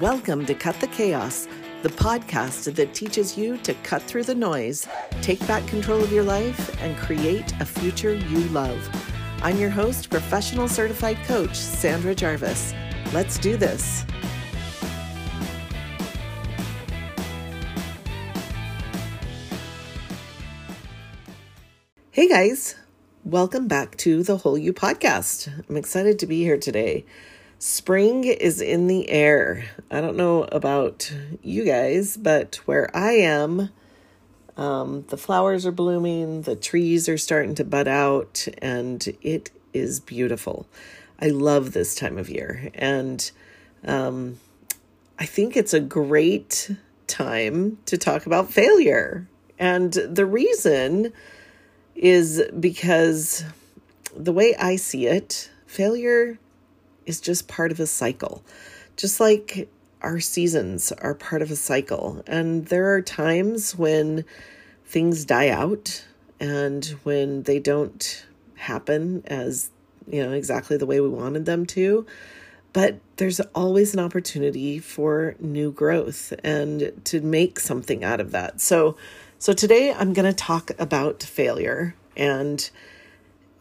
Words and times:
Welcome 0.00 0.44
to 0.46 0.54
Cut 0.54 0.80
the 0.80 0.88
Chaos, 0.88 1.46
the 1.82 1.88
podcast 1.88 2.74
that 2.74 2.94
teaches 2.94 3.38
you 3.38 3.58
to 3.58 3.74
cut 3.84 4.02
through 4.02 4.24
the 4.24 4.34
noise, 4.34 4.88
take 5.22 5.46
back 5.46 5.64
control 5.68 6.02
of 6.02 6.10
your 6.10 6.24
life, 6.24 6.82
and 6.82 6.96
create 6.96 7.52
a 7.60 7.64
future 7.64 8.12
you 8.14 8.40
love. 8.48 8.88
I'm 9.42 9.56
your 9.56 9.70
host, 9.70 10.10
professional 10.10 10.66
certified 10.66 11.18
coach, 11.26 11.54
Sandra 11.54 12.12
Jarvis. 12.12 12.74
Let's 13.12 13.38
do 13.38 13.56
this. 13.56 14.04
Hey 22.10 22.26
guys, 22.26 22.74
welcome 23.22 23.68
back 23.68 23.96
to 23.98 24.24
the 24.24 24.38
Whole 24.38 24.58
You 24.58 24.72
podcast. 24.72 25.48
I'm 25.68 25.76
excited 25.76 26.18
to 26.18 26.26
be 26.26 26.42
here 26.42 26.58
today. 26.58 27.04
Spring 27.66 28.24
is 28.24 28.60
in 28.60 28.88
the 28.88 29.08
air. 29.08 29.64
I 29.90 30.02
don't 30.02 30.18
know 30.18 30.42
about 30.52 31.10
you 31.42 31.64
guys, 31.64 32.14
but 32.14 32.56
where 32.66 32.94
I 32.94 33.12
am, 33.12 33.70
um, 34.58 35.06
the 35.08 35.16
flowers 35.16 35.64
are 35.64 35.72
blooming, 35.72 36.42
the 36.42 36.56
trees 36.56 37.08
are 37.08 37.16
starting 37.16 37.54
to 37.54 37.64
bud 37.64 37.88
out, 37.88 38.46
and 38.58 39.02
it 39.22 39.50
is 39.72 39.98
beautiful. 39.98 40.66
I 41.18 41.28
love 41.28 41.72
this 41.72 41.94
time 41.94 42.18
of 42.18 42.28
year. 42.28 42.70
And 42.74 43.30
um, 43.86 44.38
I 45.18 45.24
think 45.24 45.56
it's 45.56 45.72
a 45.72 45.80
great 45.80 46.70
time 47.06 47.78
to 47.86 47.96
talk 47.96 48.26
about 48.26 48.52
failure. 48.52 49.26
And 49.58 49.90
the 49.90 50.26
reason 50.26 51.14
is 51.94 52.42
because 52.60 53.42
the 54.14 54.34
way 54.34 54.54
I 54.54 54.76
see 54.76 55.06
it, 55.06 55.50
failure 55.66 56.38
is 57.06 57.20
just 57.20 57.48
part 57.48 57.70
of 57.70 57.80
a 57.80 57.86
cycle. 57.86 58.42
Just 58.96 59.20
like 59.20 59.68
our 60.02 60.20
seasons 60.20 60.92
are 60.92 61.14
part 61.14 61.42
of 61.42 61.50
a 61.50 61.56
cycle. 61.56 62.22
And 62.26 62.66
there 62.66 62.94
are 62.94 63.00
times 63.00 63.76
when 63.76 64.24
things 64.84 65.24
die 65.24 65.48
out 65.48 66.04
and 66.38 66.84
when 67.04 67.44
they 67.44 67.58
don't 67.58 68.26
happen 68.56 69.22
as, 69.26 69.70
you 70.06 70.22
know, 70.22 70.32
exactly 70.32 70.76
the 70.76 70.86
way 70.86 71.00
we 71.00 71.08
wanted 71.08 71.46
them 71.46 71.64
to. 71.66 72.06
But 72.74 72.98
there's 73.16 73.40
always 73.54 73.94
an 73.94 74.00
opportunity 74.00 74.78
for 74.78 75.36
new 75.38 75.70
growth 75.70 76.34
and 76.42 76.92
to 77.04 77.20
make 77.20 77.60
something 77.60 78.04
out 78.04 78.20
of 78.20 78.32
that. 78.32 78.60
So, 78.60 78.96
so 79.38 79.52
today 79.52 79.92
I'm 79.92 80.12
going 80.12 80.30
to 80.30 80.36
talk 80.36 80.70
about 80.78 81.22
failure 81.22 81.94
and 82.16 82.68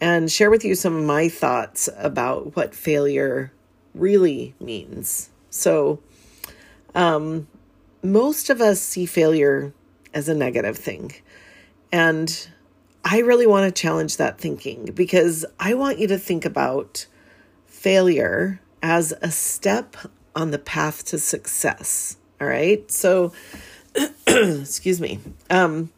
and 0.04 0.30
share 0.30 0.52
with 0.52 0.66
you 0.66 0.76
some 0.76 0.98
of 0.98 1.06
my 1.06 1.30
thoughts 1.30 1.88
about 1.96 2.58
what 2.58 2.76
failure 2.76 3.54
really 3.96 4.54
means. 4.60 5.30
So, 5.50 6.02
um, 6.94 7.48
most 8.04 8.50
of 8.50 8.60
us 8.60 8.82
see 8.82 9.06
failure 9.06 9.74
as 10.14 10.28
a 10.28 10.36
negative 10.36 10.78
thing. 10.78 11.14
And 11.90 12.50
I 13.06 13.20
really 13.20 13.48
want 13.48 13.74
to 13.74 13.82
challenge 13.82 14.18
that 14.18 14.38
thinking 14.38 14.92
because 14.94 15.46
I 15.58 15.74
want 15.74 16.00
you 16.00 16.08
to 16.08 16.18
think 16.18 16.44
about 16.44 17.06
failure 17.66 18.60
as 18.82 19.14
a 19.22 19.32
step 19.32 19.96
on 20.36 20.52
the 20.52 20.60
path 20.60 21.06
to 21.06 21.18
success. 21.18 22.18
All 22.42 22.48
right. 22.48 22.92
So, 22.92 23.32
excuse 24.28 25.00
me. 25.00 25.20
Um, 25.50 25.94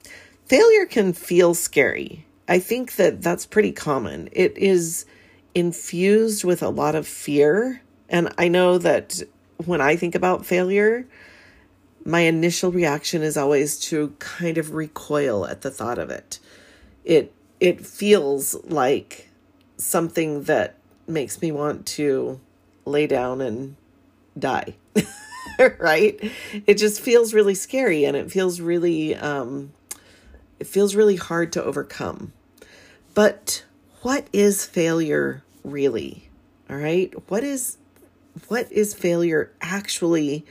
failure 0.45 0.86
can 0.86 1.12
feel 1.12 1.56
scary 1.56 2.25
I 2.47 2.59
think 2.59 2.95
that 2.95 3.21
that's 3.21 3.45
pretty 3.45 3.71
common. 3.71 4.29
It 4.31 4.57
is 4.57 5.05
infused 5.53 6.43
with 6.43 6.61
a 6.61 6.69
lot 6.69 6.95
of 6.95 7.07
fear. 7.07 7.81
And 8.09 8.31
I 8.38 8.47
know 8.47 8.77
that 8.77 9.21
when 9.65 9.81
I 9.81 9.95
think 9.95 10.13
about 10.13 10.45
failure, 10.45 11.07
my 12.03 12.21
initial 12.21 12.71
reaction 12.71 13.23
is 13.23 13.35
always 13.35 13.79
to 13.79 14.13
kind 14.19 14.57
of 14.57 14.73
recoil 14.73 15.45
at 15.47 15.61
the 15.61 15.72
thought 15.72 15.97
of 15.97 16.09
it. 16.11 16.39
It 17.03 17.34
it 17.59 17.85
feels 17.85 18.53
like 18.66 19.29
something 19.78 20.44
that 20.44 20.75
makes 21.07 21.41
me 21.41 21.51
want 21.51 21.85
to 21.85 22.39
lay 22.85 23.07
down 23.07 23.41
and 23.41 23.75
die. 24.38 24.75
right? 25.79 26.19
It 26.67 26.75
just 26.75 27.01
feels 27.01 27.34
really 27.34 27.55
scary 27.55 28.03
and 28.03 28.16
it 28.16 28.31
feels 28.31 28.61
really 28.61 29.16
um 29.16 29.72
it 30.59 30.67
feels 30.67 30.95
really 30.95 31.16
hard 31.16 31.51
to 31.53 31.63
overcome. 31.63 32.33
But 33.13 33.63
what 34.01 34.27
is 34.33 34.66
failure 34.66 35.43
really? 35.63 36.29
All 36.69 36.77
right? 36.77 37.13
What 37.29 37.43
is 37.43 37.77
what 38.47 38.71
is 38.71 38.93
failure 38.93 39.51
actually 39.61 40.45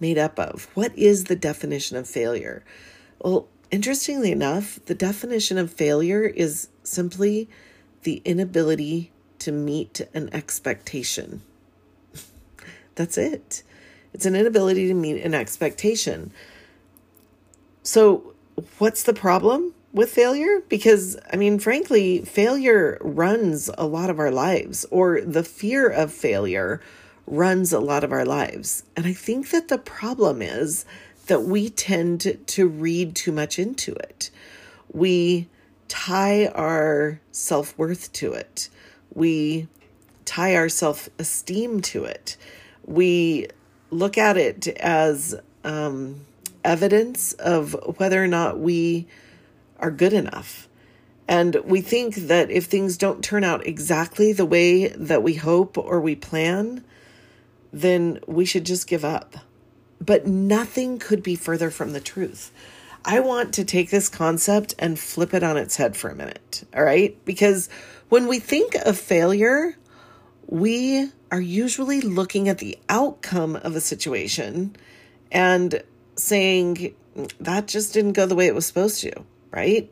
made 0.00 0.18
up 0.18 0.38
of? 0.38 0.68
What 0.74 0.96
is 0.96 1.24
the 1.24 1.36
definition 1.36 1.96
of 1.96 2.08
failure? 2.08 2.64
Well, 3.20 3.48
interestingly 3.70 4.32
enough, 4.32 4.80
the 4.86 4.94
definition 4.94 5.58
of 5.58 5.72
failure 5.72 6.24
is 6.24 6.68
simply 6.82 7.48
the 8.02 8.22
inability 8.24 9.12
to 9.40 9.52
meet 9.52 10.00
an 10.14 10.30
expectation. 10.32 11.42
That's 12.94 13.18
it. 13.18 13.62
It's 14.12 14.26
an 14.26 14.34
inability 14.34 14.88
to 14.88 14.94
meet 14.94 15.22
an 15.22 15.34
expectation. 15.34 16.32
So, 17.82 18.34
what's 18.78 19.02
the 19.02 19.14
problem? 19.14 19.74
with 19.92 20.10
failure 20.10 20.62
because 20.68 21.16
I 21.32 21.36
mean, 21.36 21.58
frankly, 21.58 22.20
failure 22.22 22.98
runs 23.00 23.70
a 23.78 23.86
lot 23.86 24.10
of 24.10 24.18
our 24.18 24.30
lives, 24.30 24.84
or 24.90 25.20
the 25.20 25.42
fear 25.42 25.88
of 25.88 26.12
failure 26.12 26.80
runs 27.26 27.72
a 27.72 27.80
lot 27.80 28.04
of 28.04 28.12
our 28.12 28.24
lives. 28.24 28.84
And 28.96 29.06
I 29.06 29.12
think 29.12 29.50
that 29.50 29.68
the 29.68 29.78
problem 29.78 30.42
is 30.42 30.84
that 31.26 31.42
we 31.42 31.68
tend 31.68 32.38
to 32.46 32.68
read 32.68 33.14
too 33.14 33.32
much 33.32 33.58
into 33.58 33.92
it. 33.92 34.30
We 34.92 35.48
tie 35.88 36.46
our 36.46 37.20
self 37.32 37.76
worth 37.78 38.12
to 38.14 38.32
it, 38.32 38.68
we 39.14 39.68
tie 40.24 40.54
our 40.56 40.68
self 40.68 41.08
esteem 41.18 41.80
to 41.80 42.04
it. 42.04 42.36
We 42.84 43.48
look 43.90 44.16
at 44.16 44.36
it 44.36 44.68
as 44.68 45.34
um, 45.64 46.20
evidence 46.68 47.32
of 47.32 47.74
whether 47.96 48.22
or 48.22 48.28
not 48.28 48.60
we 48.60 49.06
are 49.80 49.90
good 49.90 50.12
enough. 50.12 50.68
And 51.26 51.56
we 51.64 51.80
think 51.80 52.14
that 52.14 52.50
if 52.50 52.66
things 52.66 52.98
don't 52.98 53.24
turn 53.24 53.42
out 53.42 53.66
exactly 53.66 54.32
the 54.32 54.46
way 54.46 54.88
that 54.88 55.22
we 55.22 55.34
hope 55.34 55.78
or 55.78 56.00
we 56.00 56.14
plan, 56.14 56.84
then 57.72 58.20
we 58.26 58.44
should 58.44 58.64
just 58.64 58.86
give 58.86 59.04
up. 59.04 59.36
But 60.00 60.26
nothing 60.26 60.98
could 60.98 61.22
be 61.22 61.36
further 61.36 61.70
from 61.70 61.92
the 61.92 62.00
truth. 62.00 62.52
I 63.04 63.20
want 63.20 63.54
to 63.54 63.64
take 63.64 63.90
this 63.90 64.10
concept 64.10 64.74
and 64.78 64.98
flip 64.98 65.32
it 65.32 65.42
on 65.42 65.56
its 65.56 65.76
head 65.76 65.96
for 65.96 66.10
a 66.10 66.14
minute, 66.14 66.64
all 66.74 66.82
right? 66.82 67.16
Because 67.24 67.70
when 68.10 68.26
we 68.26 68.40
think 68.40 68.74
of 68.74 68.98
failure, 68.98 69.76
we 70.46 71.10
are 71.30 71.40
usually 71.40 72.02
looking 72.02 72.48
at 72.48 72.58
the 72.58 72.78
outcome 72.88 73.56
of 73.56 73.76
a 73.76 73.80
situation 73.80 74.76
and 75.30 75.82
saying, 76.18 76.94
that 77.40 77.66
just 77.66 77.94
didn't 77.94 78.12
go 78.12 78.26
the 78.26 78.34
way 78.34 78.46
it 78.46 78.54
was 78.54 78.66
supposed 78.66 79.00
to 79.02 79.24
right? 79.50 79.90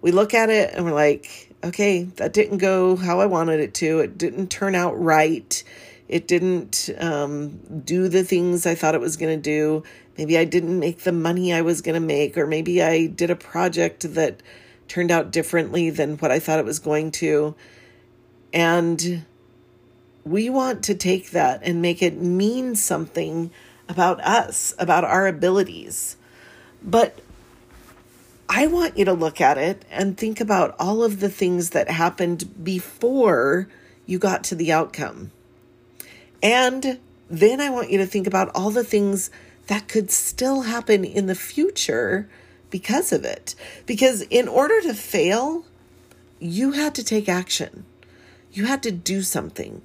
We 0.00 0.12
look 0.12 0.34
at 0.34 0.50
it 0.50 0.74
and 0.74 0.84
we're 0.84 0.92
like, 0.92 1.52
okay, 1.62 2.04
that 2.16 2.32
didn't 2.32 2.58
go 2.58 2.96
how 2.96 3.20
I 3.20 3.26
wanted 3.26 3.60
it 3.60 3.74
to. 3.74 4.00
It 4.00 4.16
didn't 4.16 4.48
turn 4.48 4.74
out 4.74 5.00
right. 5.00 5.62
It 6.08 6.26
didn't 6.26 6.90
um, 6.98 7.60
do 7.84 8.08
the 8.08 8.24
things 8.24 8.66
I 8.66 8.74
thought 8.74 8.94
it 8.94 9.00
was 9.00 9.16
going 9.16 9.36
to 9.36 9.42
do. 9.42 9.84
Maybe 10.16 10.36
I 10.36 10.44
didn't 10.44 10.78
make 10.78 11.00
the 11.00 11.12
money 11.12 11.52
I 11.52 11.62
was 11.62 11.82
going 11.82 11.94
to 11.94 12.06
make, 12.06 12.36
or 12.36 12.46
maybe 12.46 12.82
I 12.82 13.06
did 13.06 13.30
a 13.30 13.36
project 13.36 14.14
that 14.14 14.42
turned 14.88 15.10
out 15.10 15.30
differently 15.30 15.90
than 15.90 16.16
what 16.16 16.30
I 16.30 16.38
thought 16.40 16.58
it 16.58 16.64
was 16.64 16.78
going 16.78 17.12
to. 17.12 17.54
And 18.52 19.24
we 20.24 20.50
want 20.50 20.82
to 20.84 20.94
take 20.94 21.30
that 21.30 21.60
and 21.62 21.80
make 21.80 22.02
it 22.02 22.20
mean 22.20 22.74
something 22.74 23.50
about 23.90 24.20
us, 24.20 24.72
about 24.78 25.04
our 25.04 25.26
abilities. 25.26 26.16
But 26.82 27.18
I 28.48 28.68
want 28.68 28.96
you 28.96 29.04
to 29.04 29.12
look 29.12 29.40
at 29.40 29.58
it 29.58 29.84
and 29.90 30.16
think 30.16 30.40
about 30.40 30.74
all 30.78 31.02
of 31.02 31.20
the 31.20 31.28
things 31.28 31.70
that 31.70 31.90
happened 31.90 32.64
before 32.64 33.68
you 34.06 34.18
got 34.18 34.44
to 34.44 34.54
the 34.54 34.72
outcome. 34.72 35.32
And 36.42 36.98
then 37.28 37.60
I 37.60 37.70
want 37.70 37.90
you 37.90 37.98
to 37.98 38.06
think 38.06 38.26
about 38.26 38.50
all 38.54 38.70
the 38.70 38.84
things 38.84 39.30
that 39.66 39.88
could 39.88 40.10
still 40.10 40.62
happen 40.62 41.04
in 41.04 41.26
the 41.26 41.34
future 41.34 42.28
because 42.70 43.12
of 43.12 43.24
it. 43.24 43.54
Because 43.86 44.22
in 44.22 44.48
order 44.48 44.80
to 44.82 44.94
fail, 44.94 45.64
you 46.38 46.72
had 46.72 46.94
to 46.94 47.04
take 47.04 47.28
action, 47.28 47.84
you 48.52 48.66
had 48.66 48.82
to 48.84 48.92
do 48.92 49.22
something. 49.22 49.82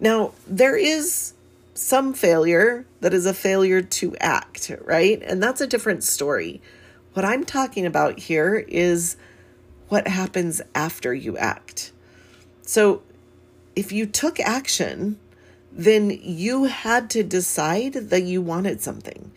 Now, 0.00 0.32
there 0.46 0.76
is 0.76 1.33
some 1.74 2.14
failure 2.14 2.86
that 3.00 3.12
is 3.12 3.26
a 3.26 3.34
failure 3.34 3.82
to 3.82 4.16
act, 4.16 4.70
right? 4.82 5.20
And 5.22 5.42
that's 5.42 5.60
a 5.60 5.66
different 5.66 6.04
story. 6.04 6.62
What 7.12 7.24
I'm 7.24 7.44
talking 7.44 7.84
about 7.84 8.18
here 8.18 8.64
is 8.68 9.16
what 9.88 10.08
happens 10.08 10.62
after 10.74 11.12
you 11.12 11.36
act. 11.36 11.92
So 12.62 13.02
if 13.76 13.92
you 13.92 14.06
took 14.06 14.40
action, 14.40 15.18
then 15.70 16.10
you 16.10 16.64
had 16.64 17.10
to 17.10 17.22
decide 17.22 17.94
that 17.94 18.22
you 18.22 18.40
wanted 18.40 18.80
something. 18.80 19.32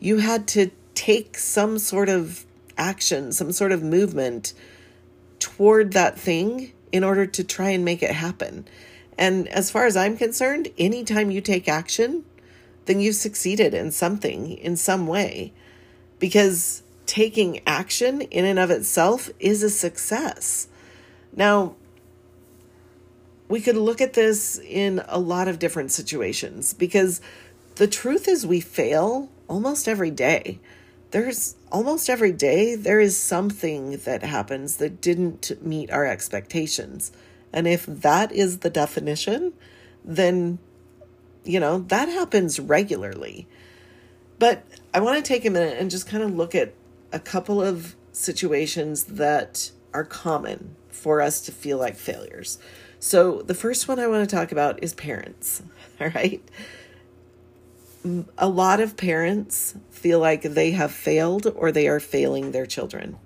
You 0.00 0.18
had 0.18 0.48
to 0.48 0.70
take 0.94 1.38
some 1.38 1.78
sort 1.78 2.08
of 2.08 2.44
action, 2.76 3.32
some 3.32 3.52
sort 3.52 3.72
of 3.72 3.82
movement 3.82 4.54
toward 5.38 5.92
that 5.92 6.18
thing 6.18 6.72
in 6.90 7.04
order 7.04 7.26
to 7.26 7.44
try 7.44 7.70
and 7.70 7.84
make 7.84 8.02
it 8.02 8.12
happen. 8.12 8.66
And 9.18 9.48
as 9.48 9.70
far 9.70 9.86
as 9.86 9.96
I'm 9.96 10.16
concerned, 10.16 10.68
anytime 10.78 11.30
you 11.30 11.40
take 11.40 11.68
action, 11.68 12.24
then 12.86 13.00
you've 13.00 13.16
succeeded 13.16 13.74
in 13.74 13.90
something 13.90 14.52
in 14.52 14.76
some 14.76 15.06
way 15.06 15.52
because 16.18 16.82
taking 17.06 17.60
action 17.66 18.22
in 18.22 18.44
and 18.44 18.58
of 18.58 18.70
itself 18.70 19.30
is 19.38 19.62
a 19.62 19.70
success. 19.70 20.68
Now, 21.34 21.76
we 23.48 23.60
could 23.60 23.76
look 23.76 24.00
at 24.00 24.14
this 24.14 24.58
in 24.58 25.02
a 25.08 25.18
lot 25.18 25.46
of 25.48 25.58
different 25.58 25.92
situations 25.92 26.72
because 26.72 27.20
the 27.76 27.86
truth 27.86 28.28
is 28.28 28.46
we 28.46 28.60
fail 28.60 29.28
almost 29.48 29.88
every 29.88 30.10
day. 30.10 30.58
There's 31.10 31.56
almost 31.70 32.08
every 32.08 32.32
day 32.32 32.74
there 32.74 33.00
is 33.00 33.16
something 33.16 33.98
that 33.98 34.22
happens 34.22 34.76
that 34.78 35.02
didn't 35.02 35.52
meet 35.60 35.90
our 35.90 36.06
expectations. 36.06 37.12
And 37.52 37.66
if 37.66 37.84
that 37.86 38.32
is 38.32 38.58
the 38.58 38.70
definition, 38.70 39.52
then 40.04 40.58
you 41.44 41.60
know, 41.60 41.80
that 41.88 42.08
happens 42.08 42.60
regularly. 42.60 43.48
But 44.38 44.64
I 44.94 45.00
want 45.00 45.24
to 45.24 45.28
take 45.28 45.44
a 45.44 45.50
minute 45.50 45.76
and 45.78 45.90
just 45.90 46.08
kind 46.08 46.22
of 46.22 46.34
look 46.34 46.54
at 46.54 46.74
a 47.12 47.18
couple 47.18 47.62
of 47.62 47.94
situations 48.12 49.04
that 49.04 49.70
are 49.92 50.04
common 50.04 50.76
for 50.88 51.20
us 51.20 51.40
to 51.42 51.52
feel 51.52 51.78
like 51.78 51.96
failures. 51.96 52.58
So, 52.98 53.42
the 53.42 53.54
first 53.54 53.88
one 53.88 53.98
I 53.98 54.06
want 54.06 54.28
to 54.28 54.36
talk 54.36 54.52
about 54.52 54.82
is 54.82 54.94
parents, 54.94 55.62
all 56.00 56.10
right? 56.10 56.42
A 58.38 58.48
lot 58.48 58.80
of 58.80 58.96
parents 58.96 59.74
feel 59.90 60.18
like 60.18 60.42
they 60.42 60.72
have 60.72 60.92
failed 60.92 61.46
or 61.54 61.70
they 61.70 61.88
are 61.88 62.00
failing 62.00 62.52
their 62.52 62.66
children. 62.66 63.16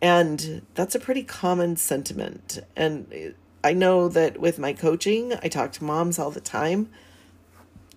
And 0.00 0.62
that's 0.74 0.94
a 0.94 1.00
pretty 1.00 1.22
common 1.22 1.76
sentiment. 1.76 2.60
And 2.76 3.34
I 3.64 3.72
know 3.72 4.08
that 4.08 4.40
with 4.40 4.58
my 4.58 4.72
coaching, 4.72 5.34
I 5.42 5.48
talk 5.48 5.72
to 5.72 5.84
moms 5.84 6.18
all 6.18 6.30
the 6.30 6.40
time 6.40 6.88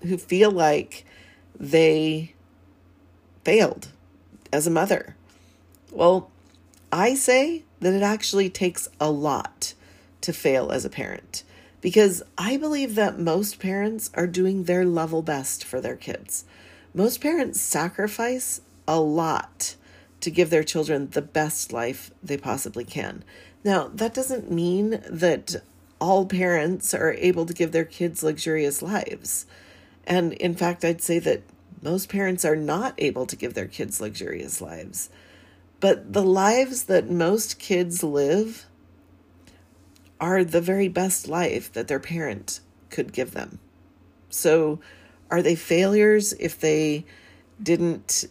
who 0.01 0.17
feel 0.17 0.51
like 0.51 1.05
they 1.59 2.33
failed 3.43 3.89
as 4.51 4.65
a 4.65 4.71
mother. 4.71 5.15
Well, 5.91 6.31
I 6.91 7.13
say 7.13 7.63
that 7.79 7.93
it 7.93 8.01
actually 8.01 8.49
takes 8.49 8.87
a 8.99 9.11
lot 9.11 9.73
to 10.21 10.33
fail 10.33 10.71
as 10.71 10.85
a 10.85 10.89
parent 10.89 11.43
because 11.81 12.21
I 12.37 12.57
believe 12.57 12.95
that 12.95 13.19
most 13.19 13.59
parents 13.59 14.11
are 14.13 14.27
doing 14.27 14.63
their 14.63 14.85
level 14.85 15.21
best 15.21 15.63
for 15.63 15.81
their 15.81 15.95
kids. 15.95 16.45
Most 16.93 17.21
parents 17.21 17.59
sacrifice 17.59 18.61
a 18.87 18.99
lot 18.99 19.75
to 20.21 20.31
give 20.31 20.49
their 20.49 20.63
children 20.63 21.09
the 21.09 21.21
best 21.21 21.73
life 21.73 22.11
they 22.23 22.37
possibly 22.37 22.83
can. 22.83 23.23
Now, 23.63 23.89
that 23.93 24.13
doesn't 24.13 24.51
mean 24.51 25.03
that 25.09 25.55
all 25.99 26.25
parents 26.25 26.93
are 26.93 27.13
able 27.13 27.45
to 27.45 27.53
give 27.53 27.71
their 27.71 27.85
kids 27.85 28.23
luxurious 28.23 28.81
lives. 28.81 29.45
And 30.05 30.33
in 30.33 30.55
fact, 30.55 30.83
I'd 30.83 31.01
say 31.01 31.19
that 31.19 31.43
most 31.81 32.09
parents 32.09 32.45
are 32.45 32.55
not 32.55 32.93
able 32.97 33.25
to 33.25 33.35
give 33.35 33.53
their 33.53 33.67
kids 33.67 34.01
luxurious 34.01 34.61
lives. 34.61 35.09
But 35.79 36.13
the 36.13 36.23
lives 36.23 36.85
that 36.85 37.09
most 37.09 37.59
kids 37.59 38.03
live 38.03 38.65
are 40.19 40.43
the 40.43 40.61
very 40.61 40.87
best 40.87 41.27
life 41.27 41.71
that 41.73 41.87
their 41.87 41.99
parent 41.99 42.59
could 42.89 43.13
give 43.13 43.31
them. 43.31 43.59
So, 44.29 44.79
are 45.31 45.41
they 45.41 45.55
failures 45.55 46.33
if 46.33 46.59
they 46.59 47.05
didn't 47.61 48.25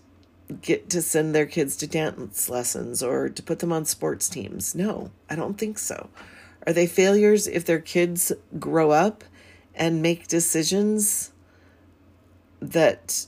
get 0.51 0.91
to 0.91 1.03
send 1.03 1.35
their 1.35 1.47
kids 1.47 1.77
to 1.77 1.87
dance 1.87 2.49
lessons 2.49 3.03
or 3.03 3.29
to 3.29 3.43
put 3.43 3.61
them 3.61 3.73
on 3.73 3.85
sports 3.85 4.29
teams? 4.29 4.75
No, 4.75 5.11
I 5.29 5.37
don't 5.37 5.59
think 5.59 5.79
so. 5.79 6.11
Are 6.67 6.73
they 6.73 6.87
failures 6.87 7.47
if 7.47 7.65
their 7.65 7.81
kids 7.81 8.33
grow 8.59 8.91
up 8.91 9.25
and 9.75 10.03
make 10.03 10.29
decisions 10.29 11.33
that 12.61 13.27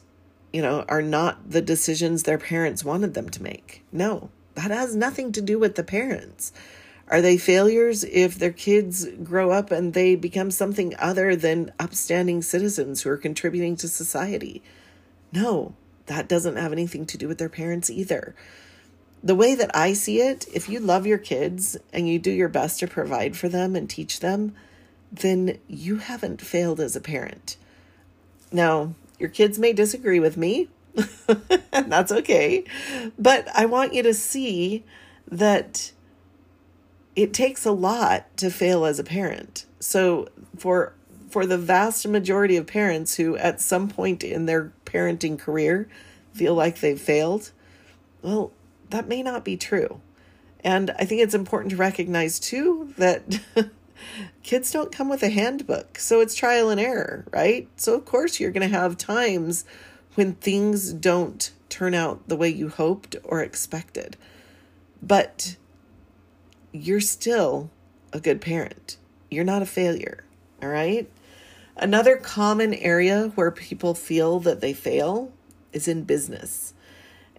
you 0.52 0.60
know 0.60 0.84
are 0.88 1.02
not 1.02 1.50
the 1.50 1.62
decisions 1.62 2.22
their 2.22 2.38
parents 2.38 2.84
wanted 2.84 3.14
them 3.14 3.28
to 3.30 3.42
make 3.42 3.82
no 3.90 4.28
that 4.54 4.70
has 4.70 4.94
nothing 4.94 5.32
to 5.32 5.40
do 5.40 5.58
with 5.58 5.74
the 5.74 5.84
parents 5.84 6.52
are 7.08 7.22
they 7.22 7.36
failures 7.36 8.04
if 8.04 8.38
their 8.38 8.52
kids 8.52 9.06
grow 9.22 9.50
up 9.50 9.70
and 9.70 9.94
they 9.94 10.14
become 10.14 10.50
something 10.50 10.94
other 10.98 11.34
than 11.34 11.72
upstanding 11.78 12.42
citizens 12.42 13.02
who 13.02 13.10
are 13.10 13.16
contributing 13.16 13.74
to 13.74 13.88
society 13.88 14.62
no 15.32 15.74
that 16.12 16.28
doesn't 16.28 16.56
have 16.56 16.72
anything 16.72 17.06
to 17.06 17.18
do 17.18 17.28
with 17.28 17.38
their 17.38 17.48
parents 17.48 17.90
either 17.90 18.34
the 19.22 19.34
way 19.34 19.54
that 19.54 19.74
i 19.76 19.92
see 19.92 20.20
it 20.20 20.46
if 20.52 20.68
you 20.68 20.78
love 20.78 21.06
your 21.06 21.18
kids 21.18 21.76
and 21.92 22.08
you 22.08 22.18
do 22.18 22.30
your 22.30 22.48
best 22.48 22.78
to 22.78 22.86
provide 22.86 23.36
for 23.36 23.48
them 23.48 23.74
and 23.74 23.88
teach 23.88 24.20
them 24.20 24.54
then 25.10 25.58
you 25.68 25.96
haven't 25.96 26.40
failed 26.40 26.80
as 26.80 26.96
a 26.96 27.00
parent 27.00 27.56
now 28.50 28.94
your 29.22 29.30
kids 29.30 29.56
may 29.56 29.72
disagree 29.72 30.18
with 30.18 30.36
me, 30.36 30.68
and 31.72 31.92
that's 31.92 32.10
okay. 32.10 32.64
But 33.16 33.46
I 33.54 33.66
want 33.66 33.94
you 33.94 34.02
to 34.02 34.12
see 34.12 34.82
that 35.30 35.92
it 37.14 37.32
takes 37.32 37.64
a 37.64 37.70
lot 37.70 38.36
to 38.38 38.50
fail 38.50 38.84
as 38.84 38.98
a 38.98 39.04
parent. 39.04 39.64
So 39.78 40.28
for 40.58 40.94
for 41.30 41.46
the 41.46 41.56
vast 41.56 42.06
majority 42.08 42.56
of 42.56 42.66
parents 42.66 43.14
who 43.14 43.36
at 43.36 43.60
some 43.60 43.88
point 43.88 44.24
in 44.24 44.46
their 44.46 44.72
parenting 44.92 45.38
career 45.38 45.88
feel 46.32 46.54
like 46.54 46.80
they've 46.80 47.00
failed, 47.00 47.52
well, 48.22 48.52
that 48.90 49.08
may 49.08 49.22
not 49.22 49.44
be 49.44 49.56
true. 49.56 50.00
And 50.64 50.90
I 50.92 51.04
think 51.04 51.20
it's 51.20 51.34
important 51.34 51.70
to 51.70 51.76
recognize 51.76 52.38
too 52.38 52.92
that 52.96 53.40
kids 54.42 54.70
don't 54.70 54.92
come 54.92 55.08
with 55.08 55.22
a 55.22 55.28
handbook. 55.28 55.98
So 55.98 56.20
it's 56.20 56.34
trial 56.34 56.70
and 56.70 56.80
error, 56.80 57.24
right? 57.32 57.68
So, 57.76 57.94
of 57.94 58.04
course, 58.04 58.38
you're 58.38 58.52
going 58.52 58.68
to 58.68 58.76
have 58.76 58.96
times 58.96 59.64
when 60.14 60.34
things 60.34 60.92
don't 60.92 61.50
turn 61.68 61.94
out 61.94 62.28
the 62.28 62.36
way 62.36 62.48
you 62.48 62.68
hoped 62.68 63.16
or 63.24 63.42
expected. 63.42 64.16
But 65.02 65.56
you're 66.72 67.00
still 67.00 67.70
a 68.12 68.20
good 68.20 68.40
parent. 68.40 68.98
You're 69.30 69.44
not 69.44 69.62
a 69.62 69.66
failure, 69.66 70.24
all 70.62 70.68
right? 70.68 71.10
Another 71.76 72.16
common 72.16 72.74
area 72.74 73.32
where 73.34 73.50
people 73.50 73.94
feel 73.94 74.40
that 74.40 74.60
they 74.60 74.72
fail 74.72 75.32
is 75.72 75.88
in 75.88 76.04
business. 76.04 76.74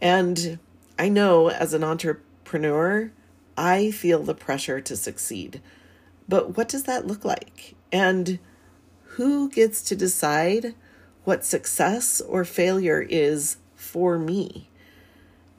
And 0.01 0.59
I 0.97 1.09
know 1.09 1.49
as 1.49 1.73
an 1.73 1.83
entrepreneur, 1.83 3.11
I 3.55 3.91
feel 3.91 4.23
the 4.23 4.33
pressure 4.33 4.81
to 4.81 4.95
succeed. 4.95 5.61
But 6.27 6.57
what 6.57 6.67
does 6.67 6.83
that 6.83 7.05
look 7.05 7.23
like? 7.23 7.75
And 7.91 8.39
who 9.03 9.49
gets 9.49 9.81
to 9.83 9.95
decide 9.95 10.73
what 11.23 11.45
success 11.45 12.19
or 12.19 12.43
failure 12.43 13.05
is 13.07 13.57
for 13.75 14.17
me? 14.17 14.69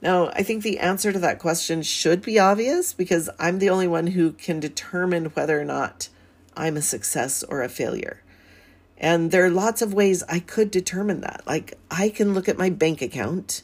Now, 0.03 0.29
I 0.31 0.43
think 0.43 0.63
the 0.63 0.81
answer 0.81 1.13
to 1.13 1.19
that 1.21 1.39
question 1.39 1.83
should 1.83 2.21
be 2.21 2.39
obvious 2.39 2.93
because 2.93 3.31
I'm 3.39 3.61
the 3.61 3.71
only 3.71 3.89
one 3.89 4.09
who 4.09 4.33
can 4.33 4.61
determine 4.61 5.27
whether 5.27 5.59
or 5.59 5.65
not 5.65 6.09
I'm 6.57 6.77
a 6.77 6.83
success 6.83 7.43
or 7.45 7.63
a 7.63 7.69
failure. 7.69 8.21
And 8.99 9.31
there 9.31 9.45
are 9.45 9.51
lots 9.51 9.83
of 9.83 9.93
ways 9.93 10.23
I 10.29 10.39
could 10.39 10.71
determine 10.71 11.21
that. 11.23 11.43
Like, 11.47 11.79
I 11.91 12.09
can 12.09 12.33
look 12.33 12.49
at 12.49 12.59
my 12.59 12.71
bank 12.71 13.03
account 13.03 13.63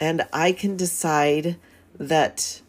and 0.00 0.26
I 0.32 0.52
can 0.52 0.76
decide 0.76 1.56
that 1.98 2.60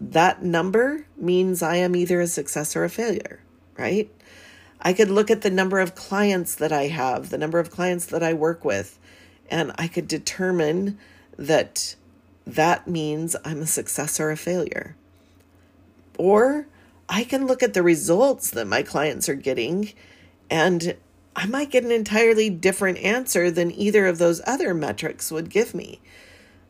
that 0.00 0.42
number 0.42 1.06
means 1.16 1.62
I 1.62 1.76
am 1.76 1.96
either 1.96 2.20
a 2.20 2.26
success 2.26 2.76
or 2.76 2.84
a 2.84 2.90
failure, 2.90 3.40
right? 3.76 4.10
I 4.80 4.92
could 4.92 5.10
look 5.10 5.30
at 5.30 5.42
the 5.42 5.50
number 5.50 5.80
of 5.80 5.94
clients 5.94 6.54
that 6.56 6.72
I 6.72 6.88
have, 6.88 7.30
the 7.30 7.38
number 7.38 7.58
of 7.58 7.70
clients 7.70 8.06
that 8.06 8.22
I 8.22 8.34
work 8.34 8.64
with, 8.64 8.98
and 9.50 9.72
I 9.78 9.88
could 9.88 10.06
determine 10.06 10.98
that 11.36 11.96
that 12.46 12.86
means 12.86 13.36
I'm 13.44 13.62
a 13.62 13.66
success 13.66 14.20
or 14.20 14.30
a 14.30 14.36
failure. 14.36 14.96
Or 16.18 16.66
I 17.08 17.24
can 17.24 17.46
look 17.46 17.62
at 17.62 17.74
the 17.74 17.82
results 17.82 18.50
that 18.50 18.66
my 18.66 18.82
clients 18.82 19.28
are 19.28 19.34
getting, 19.34 19.92
and 20.50 20.96
I 21.34 21.46
might 21.46 21.70
get 21.70 21.84
an 21.84 21.92
entirely 21.92 22.48
different 22.48 22.98
answer 22.98 23.50
than 23.50 23.70
either 23.70 24.06
of 24.06 24.18
those 24.18 24.40
other 24.46 24.72
metrics 24.72 25.30
would 25.30 25.50
give 25.50 25.74
me. 25.74 26.00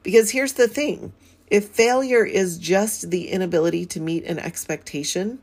Because 0.03 0.31
here's 0.31 0.55
the 0.55 0.69
thing 0.69 1.13
if 1.49 1.69
failure 1.69 2.25
is 2.25 2.59
just 2.59 3.11
the 3.11 3.29
inability 3.29 3.87
to 3.87 4.01
meet 4.01 4.25
an 4.25 4.39
expectation, 4.39 5.39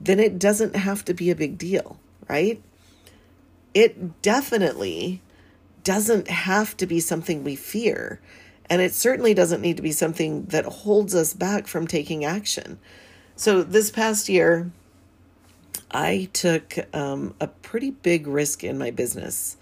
then 0.00 0.18
it 0.18 0.38
doesn't 0.38 0.74
have 0.74 1.04
to 1.04 1.14
be 1.14 1.30
a 1.30 1.36
big 1.36 1.58
deal, 1.58 2.00
right? 2.28 2.60
It 3.72 4.22
definitely 4.22 5.22
doesn't 5.84 6.28
have 6.28 6.76
to 6.78 6.86
be 6.86 6.98
something 6.98 7.44
we 7.44 7.54
fear. 7.54 8.20
And 8.68 8.82
it 8.82 8.94
certainly 8.94 9.34
doesn't 9.34 9.60
need 9.60 9.76
to 9.76 9.82
be 9.82 9.92
something 9.92 10.46
that 10.46 10.64
holds 10.64 11.14
us 11.14 11.34
back 11.34 11.66
from 11.66 11.86
taking 11.86 12.24
action. 12.24 12.78
So, 13.36 13.62
this 13.62 13.90
past 13.90 14.28
year, 14.28 14.70
I 15.90 16.28
took 16.32 16.76
um, 16.94 17.34
a 17.40 17.48
pretty 17.48 17.90
big 17.90 18.26
risk 18.26 18.62
in 18.62 18.78
my 18.78 18.90
business, 18.90 19.56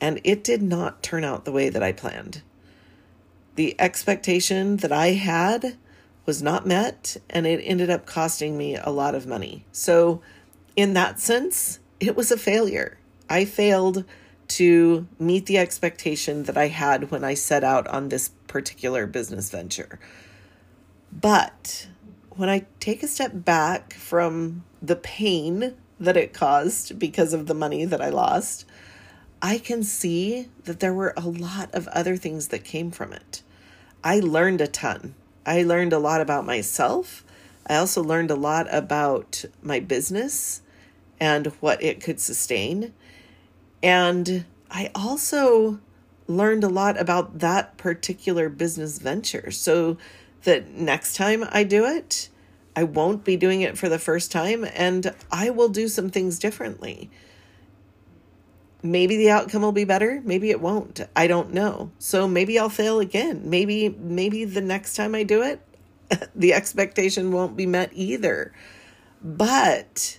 and 0.00 0.20
it 0.24 0.44
did 0.44 0.62
not 0.62 1.02
turn 1.02 1.24
out 1.24 1.44
the 1.44 1.52
way 1.52 1.68
that 1.68 1.82
I 1.82 1.92
planned. 1.92 2.42
The 3.56 3.74
expectation 3.78 4.78
that 4.78 4.92
I 4.92 5.08
had 5.08 5.76
was 6.24 6.42
not 6.42 6.66
met, 6.66 7.16
and 7.28 7.46
it 7.46 7.60
ended 7.64 7.90
up 7.90 8.06
costing 8.06 8.56
me 8.56 8.76
a 8.76 8.90
lot 8.90 9.14
of 9.14 9.26
money. 9.26 9.64
So, 9.72 10.22
in 10.76 10.94
that 10.94 11.18
sense, 11.18 11.80
it 12.00 12.16
was 12.16 12.30
a 12.30 12.38
failure. 12.38 12.98
I 13.28 13.44
failed 13.44 14.04
to 14.48 15.06
meet 15.18 15.46
the 15.46 15.58
expectation 15.58 16.44
that 16.44 16.56
I 16.56 16.68
had 16.68 17.10
when 17.10 17.24
I 17.24 17.34
set 17.34 17.64
out 17.64 17.86
on 17.88 18.08
this 18.08 18.30
particular 18.46 19.06
business 19.06 19.50
venture. 19.50 19.98
But 21.10 21.88
when 22.30 22.48
I 22.48 22.66
take 22.80 23.02
a 23.02 23.08
step 23.08 23.32
back 23.34 23.94
from 23.94 24.64
the 24.82 24.96
pain 24.96 25.74
that 26.00 26.16
it 26.16 26.34
caused 26.34 26.98
because 26.98 27.32
of 27.32 27.46
the 27.46 27.54
money 27.54 27.84
that 27.84 28.02
I 28.02 28.08
lost, 28.08 28.66
I 29.40 29.58
can 29.58 29.82
see 29.82 30.48
that 30.64 30.80
there 30.80 30.92
were 30.92 31.14
a 31.16 31.28
lot 31.28 31.72
of 31.72 31.88
other 31.88 32.16
things 32.16 32.48
that 32.48 32.64
came 32.64 32.90
from 32.90 33.12
it. 33.12 33.42
I 34.02 34.18
learned 34.20 34.60
a 34.60 34.66
ton. 34.66 35.14
I 35.46 35.62
learned 35.62 35.92
a 35.92 35.98
lot 35.98 36.20
about 36.20 36.44
myself. 36.44 37.24
I 37.66 37.76
also 37.76 38.02
learned 38.02 38.30
a 38.30 38.36
lot 38.36 38.66
about 38.74 39.44
my 39.62 39.78
business 39.80 40.62
and 41.20 41.46
what 41.60 41.82
it 41.82 42.00
could 42.00 42.20
sustain. 42.20 42.92
And 43.82 44.44
I 44.70 44.90
also 44.94 45.80
learned 46.26 46.64
a 46.64 46.68
lot 46.68 47.00
about 47.00 47.38
that 47.40 47.76
particular 47.76 48.48
business 48.48 48.98
venture 48.98 49.50
so 49.50 49.98
that 50.44 50.68
next 50.70 51.14
time 51.14 51.44
I 51.50 51.62
do 51.64 51.84
it, 51.84 52.28
I 52.74 52.84
won't 52.84 53.24
be 53.24 53.36
doing 53.36 53.60
it 53.60 53.76
for 53.76 53.88
the 53.88 53.98
first 53.98 54.32
time 54.32 54.64
and 54.74 55.14
I 55.30 55.50
will 55.50 55.68
do 55.68 55.88
some 55.88 56.10
things 56.10 56.38
differently. 56.38 57.10
Maybe 58.82 59.16
the 59.16 59.30
outcome 59.30 59.62
will 59.62 59.72
be 59.72 59.84
better, 59.84 60.20
maybe 60.24 60.50
it 60.50 60.60
won't. 60.60 61.00
I 61.14 61.26
don't 61.26 61.52
know. 61.52 61.92
So 61.98 62.26
maybe 62.26 62.58
I'll 62.58 62.68
fail 62.68 62.98
again. 62.98 63.42
Maybe 63.44 63.88
maybe 63.88 64.44
the 64.44 64.60
next 64.60 64.94
time 64.94 65.14
I 65.14 65.22
do 65.22 65.42
it, 65.42 65.60
the 66.34 66.52
expectation 66.52 67.30
won't 67.30 67.56
be 67.56 67.66
met 67.66 67.90
either. 67.92 68.52
But 69.22 70.18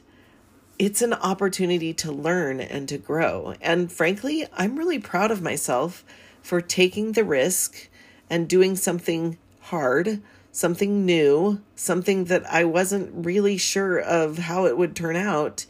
it's 0.79 1.01
an 1.01 1.13
opportunity 1.13 1.93
to 1.93 2.11
learn 2.11 2.59
and 2.59 2.87
to 2.89 2.97
grow. 2.97 3.55
And 3.61 3.91
frankly, 3.91 4.45
I'm 4.53 4.77
really 4.77 4.99
proud 4.99 5.29
of 5.29 5.41
myself 5.41 6.05
for 6.41 6.61
taking 6.61 7.11
the 7.11 7.23
risk 7.23 7.89
and 8.29 8.47
doing 8.47 8.75
something 8.75 9.37
hard, 9.61 10.21
something 10.53 11.03
new, 11.03 11.59
something 11.75 12.25
that 12.25 12.45
I 12.45 12.63
wasn't 12.63 13.25
really 13.25 13.57
sure 13.57 13.99
of 13.99 14.37
how 14.37 14.67
it 14.67 14.77
would 14.77 14.95
turn 14.95 15.15
out, 15.15 15.65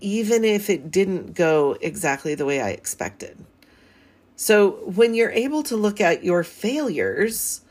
even 0.00 0.44
if 0.44 0.68
it 0.68 0.90
didn't 0.90 1.34
go 1.34 1.78
exactly 1.80 2.34
the 2.34 2.44
way 2.44 2.60
I 2.60 2.70
expected. 2.70 3.38
So, 4.34 4.72
when 4.84 5.14
you're 5.14 5.30
able 5.30 5.62
to 5.62 5.76
look 5.76 6.00
at 6.00 6.24
your 6.24 6.44
failures 6.44 7.62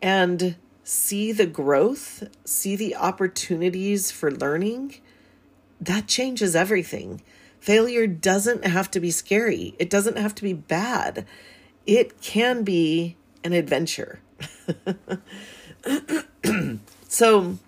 and 0.00 0.56
see 0.84 1.32
the 1.32 1.46
growth, 1.46 2.22
see 2.44 2.76
the 2.76 2.94
opportunities 2.94 4.10
for 4.10 4.30
learning, 4.30 5.00
that 5.80 6.06
changes 6.06 6.54
everything. 6.54 7.22
Failure 7.58 8.06
doesn't 8.06 8.64
have 8.64 8.90
to 8.92 9.00
be 9.00 9.10
scary, 9.10 9.74
it 9.80 9.90
doesn't 9.90 10.16
have 10.16 10.34
to 10.36 10.42
be 10.44 10.52
bad. 10.52 11.26
It 11.86 12.22
can 12.22 12.62
be 12.62 13.16
an 13.42 13.52
adventure. 13.52 14.20
so, 17.08 17.58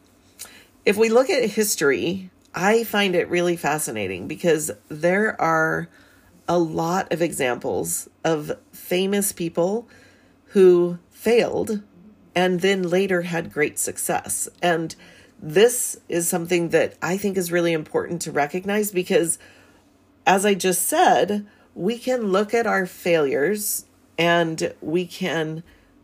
if 0.85 0.97
we 0.97 1.09
look 1.09 1.31
at 1.31 1.51
history, 1.51 2.31
I 2.55 2.85
find 2.85 3.15
it 3.15 3.29
really 3.29 3.57
fascinating 3.57 4.29
because 4.29 4.71
there 4.89 5.39
are 5.41 5.89
a 6.49 6.59
lot 6.59 7.13
of 7.13 7.21
examples 7.21 8.09
of 8.25 8.53
famous 8.73 9.33
people 9.33 9.89
who 10.51 10.99
failed 11.11 11.83
and 12.35 12.61
then 12.61 12.83
later 12.83 13.23
had 13.23 13.53
great 13.53 13.79
success. 13.79 14.49
And 14.63 14.95
this 15.41 15.99
is 16.09 16.29
something 16.29 16.71
that 16.71 16.95
I 17.03 17.17
think 17.17 17.37
is 17.37 17.53
really 17.53 17.73
important 17.73 18.23
to 18.23 18.33
recognize 18.33 18.91
because, 18.91 19.39
as 20.27 20.47
I 20.47 20.55
just 20.55 20.83
said, 20.83 21.47
we 21.75 21.99
can 21.99 22.29
look 22.33 22.55
at 22.55 22.67
our 22.67 22.87
failures 22.87 23.87
and 24.17 24.73
we 24.81 25.07
can 25.07 25.63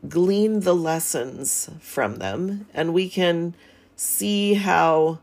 glean 0.09 0.61
the 0.61 0.75
lessons 0.75 1.71
from 1.81 2.17
them 2.17 2.67
and 2.75 2.93
we 2.93 3.09
can 3.09 3.55
see 3.97 4.55
how, 4.55 5.19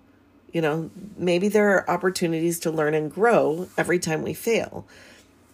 you 0.52 0.62
know, 0.62 0.90
maybe 1.18 1.48
there 1.48 1.72
are 1.72 1.90
opportunities 1.90 2.60
to 2.60 2.72
learn 2.72 2.94
and 2.94 3.12
grow 3.12 3.68
every 3.78 4.00
time 4.00 4.22
we 4.22 4.34
fail. 4.34 4.86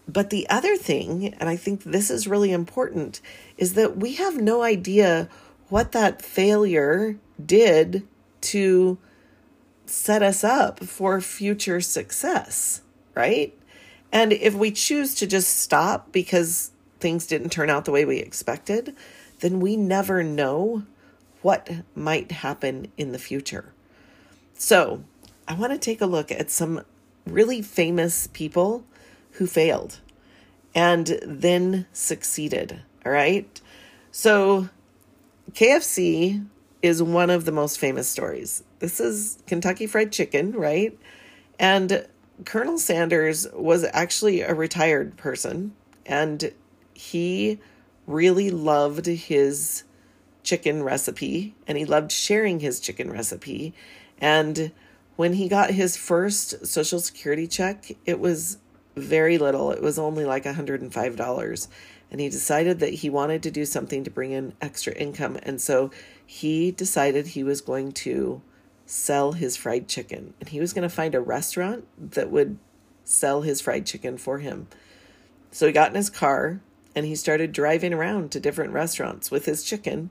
But 0.08 0.30
the 0.30 0.48
other 0.50 0.76
thing, 0.78 1.34
and 1.40 1.50
I 1.50 1.56
think 1.56 1.84
this 1.84 2.12
is 2.12 2.28
really 2.28 2.52
important, 2.52 3.22
is 3.58 3.74
that 3.74 3.98
we 3.98 4.14
have 4.16 4.38
no 4.38 4.62
idea 4.62 5.28
what 5.70 5.94
that 5.94 6.22
failure 6.22 7.18
did 7.44 8.08
to 8.42 9.00
set 9.88 10.22
us 10.22 10.44
up 10.44 10.84
for 10.84 11.20
future 11.22 11.82
success, 11.82 12.82
right? 13.16 13.58
And 14.12 14.32
if 14.32 14.54
we 14.54 14.72
choose 14.72 15.16
to 15.16 15.28
just 15.28 15.60
stop 15.60 16.12
because 16.12 16.72
things 17.00 17.26
didn't 17.26 17.50
turn 17.50 17.70
out 17.70 17.86
the 17.86 17.92
way 17.92 18.06
we 18.06 18.18
expected, 18.18 18.96
then 19.40 19.60
we 19.60 19.76
never 19.76 20.24
know 20.24 20.84
what 21.42 21.70
might 21.96 22.32
happen 22.32 22.92
in 22.98 23.12
the 23.12 23.20
future. 23.20 23.74
So, 24.54 25.04
I 25.48 25.54
want 25.54 25.74
to 25.74 25.78
take 25.78 26.02
a 26.02 26.06
look 26.06 26.32
at 26.32 26.50
some 26.50 26.84
really 27.26 27.62
famous 27.62 28.28
people 28.28 28.84
who 29.32 29.46
failed 29.46 30.00
and 30.74 31.20
then 31.24 31.86
succeeded. 31.94 32.82
All 33.06 33.12
right. 33.12 33.62
So, 34.12 34.70
KFC 35.52 36.46
is 36.82 37.02
one 37.04 37.30
of 37.30 37.46
the 37.46 37.52
most 37.52 37.80
famous 37.80 38.08
stories. 38.08 38.64
This 38.80 39.00
is 39.00 39.40
Kentucky 39.48 39.88
Fried 39.88 40.12
Chicken, 40.12 40.52
right? 40.52 40.98
And 41.60 42.08
Colonel 42.44 42.78
Sanders 42.78 43.48
was 43.54 43.86
actually 43.94 44.42
a 44.42 44.54
retired 44.54 45.18
person 45.18 45.74
and 46.06 46.52
he 46.94 47.60
really 48.08 48.50
loved 48.50 49.06
his 49.06 49.84
chicken 50.44 50.84
recipe 50.84 51.56
and 51.68 51.78
he 51.78 51.86
loved 51.86 52.12
sharing 52.12 52.60
his 52.60 52.80
chicken 52.80 53.12
recipe. 53.12 53.74
And 54.20 54.72
when 55.16 55.34
he 55.34 55.48
got 55.48 55.72
his 55.72 55.98
first 55.98 56.66
Social 56.66 57.00
Security 57.00 57.48
check, 57.48 57.92
it 58.06 58.20
was 58.20 58.58
very 58.96 59.38
little. 59.38 59.72
It 59.72 59.82
was 59.82 60.00
only 60.00 60.26
like 60.26 60.44
$105 60.44 61.68
and 62.12 62.22
he 62.22 62.30
decided 62.30 62.80
that 62.80 62.94
he 62.94 63.10
wanted 63.10 63.44
to 63.44 63.52
do 63.52 63.66
something 63.66 64.04
to 64.04 64.12
bring 64.12 64.32
in 64.32 64.54
extra 64.62 64.94
income. 64.94 65.38
And 65.44 65.60
so 65.60 65.92
he 66.26 66.72
decided 66.72 67.28
he 67.28 67.44
was 67.44 67.62
going 67.62 67.92
to 67.94 68.42
sell 68.86 69.32
his 69.32 69.58
fried 69.58 69.88
chicken 69.88 70.34
and 70.40 70.50
he 70.50 70.60
was 70.60 70.72
going 70.72 70.88
to 70.88 70.96
find 70.96 71.16
a 71.16 71.20
restaurant 71.20 71.86
that 71.98 72.30
would 72.30 72.58
sell 73.04 73.42
his 73.42 73.62
fried 73.62 73.86
chicken 73.86 74.18
for 74.18 74.40
him. 74.40 74.68
So 75.52 75.66
he 75.66 75.74
got 75.74 75.90
in 75.90 75.96
his 75.96 76.10
car 76.10 76.62
and 76.96 77.06
he 77.06 77.16
started 77.16 77.52
driving 77.52 77.94
around 77.94 78.32
to 78.32 78.40
different 78.40 78.74
restaurants 78.74 79.30
with 79.30 79.46
his 79.46 79.64
chicken. 79.64 80.10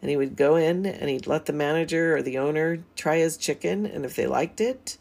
And 0.00 0.10
he 0.10 0.16
would 0.16 0.36
go 0.36 0.54
in 0.54 0.86
and 0.86 1.10
he'd 1.10 1.26
let 1.26 1.46
the 1.46 1.52
manager 1.52 2.16
or 2.16 2.22
the 2.22 2.38
owner 2.38 2.84
try 2.94 3.16
his 3.16 3.36
chicken. 3.36 3.84
And 3.86 4.04
if 4.04 4.14
they 4.14 4.26
liked 4.26 4.60
it, 4.60 4.98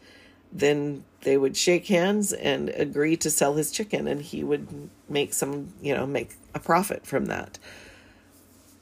then 0.52 1.04
they 1.22 1.38
would 1.38 1.58
shake 1.58 1.88
hands 1.88 2.34
and 2.34 2.70
agree 2.70 3.18
to 3.18 3.30
sell 3.30 3.56
his 3.56 3.70
chicken 3.70 4.08
and 4.08 4.22
he 4.22 4.44
would 4.44 4.90
make 5.10 5.34
some, 5.34 5.74
you 5.82 5.94
know, 5.94 6.08
make 6.08 6.32
a 6.56 6.60
profit 6.60 7.06
from 7.06 7.26
that. 7.26 7.60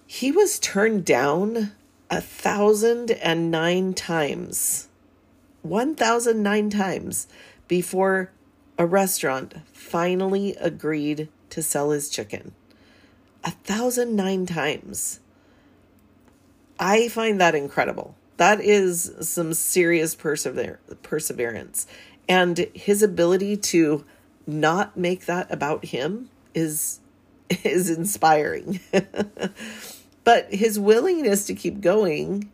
He 0.06 0.32
was 0.32 0.60
turned 0.60 1.04
down 1.04 1.72
a 2.10 2.22
thousand 2.22 3.12
and 3.12 3.50
nine 3.50 3.94
times, 3.94 4.88
1,009 5.64 6.70
times 6.70 7.28
before 7.68 8.32
a 8.78 8.86
restaurant 8.86 9.56
finally 9.74 10.56
agreed 10.60 11.30
to 11.56 11.64
sell 11.64 11.92
his 11.92 12.10
chicken. 12.10 12.54
A 13.46 13.52
thousand 13.52 14.14
nine 14.14 14.46
times. 14.46 15.22
I 16.78 17.08
find 17.08 17.40
that 17.40 17.56
incredible. 17.56 18.18
That 18.36 18.60
is 18.60 19.14
some 19.22 19.54
serious 19.54 20.16
persever- 20.16 20.82
perseverance. 21.02 21.88
And 22.28 22.68
his 22.74 23.02
ability 23.02 23.56
to 23.72 24.04
not 24.46 24.98
make 24.98 25.28
that 25.28 25.50
about 25.50 25.86
him 25.86 26.30
is 26.54 27.00
is 27.64 27.90
inspiring. 27.90 28.82
but 30.26 30.54
his 30.54 30.78
willingness 30.78 31.46
to 31.46 31.56
keep 31.56 31.80
going 31.80 32.52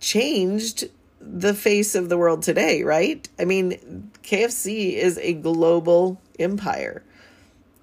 changed 0.00 0.88
the 1.20 1.52
face 1.52 1.94
of 1.94 2.08
the 2.08 2.16
world 2.16 2.42
today, 2.42 2.82
right? 2.84 3.28
I 3.38 3.44
mean, 3.44 4.10
KFC 4.22 4.94
is 4.94 5.18
a 5.18 5.34
global 5.34 6.18
empire. 6.38 7.02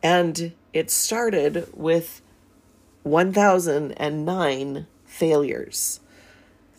And 0.04 0.52
it 0.74 0.92
started 0.92 1.68
with 1.74 2.22
1009 3.04 4.88
failures. 5.06 6.00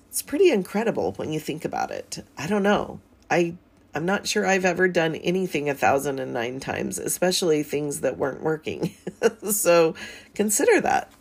It's 0.09 0.23
pretty 0.23 0.51
incredible 0.51 1.13
when 1.13 1.33
you 1.33 1.41
think 1.41 1.65
about 1.65 1.91
it. 1.91 2.23
I 2.39 2.47
don't 2.47 2.63
know. 2.63 3.01
I 3.31 3.57
I'm 3.97 4.05
not 4.05 4.27
sure 4.27 4.45
I've 4.45 4.65
ever 4.65 4.89
done 4.89 5.15
anything 5.15 5.73
thousand 5.73 6.19
and 6.19 6.33
nine 6.33 6.59
times, 6.59 6.99
especially 6.99 7.63
things 7.63 8.01
that 8.01 8.19
weren't 8.19 8.43
working. 8.43 8.95
so 9.51 9.95
consider 10.35 10.81
that. 10.81 11.13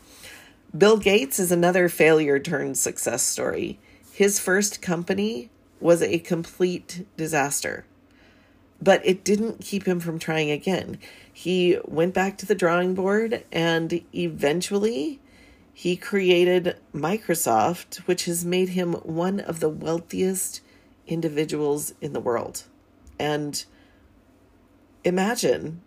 Bill 0.75 0.98
Gates 0.98 1.39
is 1.39 1.51
another 1.51 1.88
failure 1.88 2.39
turned 2.39 2.79
success 2.79 3.22
story. 3.22 3.79
His 4.12 4.39
first 4.39 4.81
company 4.81 5.51
was 5.79 6.01
a 6.01 6.17
complete 6.17 7.05
disaster, 7.15 7.86
but 8.83 9.05
it 9.05 9.23
didn't 9.23 9.61
keep 9.61 9.85
him 9.85 9.99
from 9.99 10.19
trying 10.19 10.51
again. 10.51 10.97
He 11.31 11.77
went 11.85 12.13
back 12.13 12.37
to 12.39 12.45
the 12.45 12.55
drawing 12.55 12.93
board 12.93 13.45
and 13.51 14.03
eventually 14.13 15.21
he 15.73 15.95
created 15.95 16.77
Microsoft, 16.93 17.99
which 17.99 18.25
has 18.25 18.43
made 18.43 18.69
him 18.69 18.93
one 18.93 19.39
of 19.39 19.59
the 19.59 19.69
wealthiest 19.69 20.61
individuals 21.07 21.93
in 22.01 22.13
the 22.13 22.19
world. 22.19 22.63
And 23.17 23.63
imagine 25.03 25.81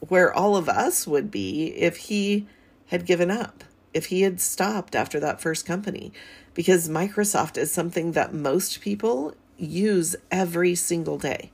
where 0.00 0.32
all 0.32 0.56
of 0.56 0.68
us 0.68 1.06
would 1.06 1.30
be 1.30 1.66
if 1.74 1.96
he 1.96 2.46
had 2.86 3.06
given 3.06 3.30
up, 3.30 3.64
if 3.92 4.06
he 4.06 4.22
had 4.22 4.40
stopped 4.40 4.94
after 4.94 5.18
that 5.18 5.40
first 5.40 5.66
company. 5.66 6.12
Because 6.54 6.88
Microsoft 6.88 7.58
is 7.58 7.72
something 7.72 8.12
that 8.12 8.32
most 8.32 8.80
people 8.80 9.34
use 9.58 10.14
every 10.30 10.74
single 10.74 11.18
day. 11.18 11.50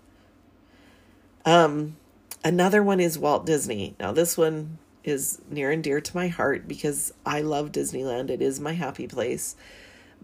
Um, 1.44 1.96
another 2.44 2.82
one 2.82 3.00
is 3.00 3.18
Walt 3.18 3.46
Disney. 3.46 3.94
Now, 3.99 4.12
this 4.12 4.37
one 4.37 4.78
is 5.04 5.40
near 5.50 5.70
and 5.70 5.82
dear 5.82 6.00
to 6.00 6.16
my 6.16 6.28
heart 6.28 6.68
because 6.68 7.12
I 7.26 7.40
love 7.40 7.72
Disneyland. 7.72 8.30
It 8.30 8.40
is 8.40 8.61
my 8.61 8.72
happy 8.72 9.06
place. 9.06 9.56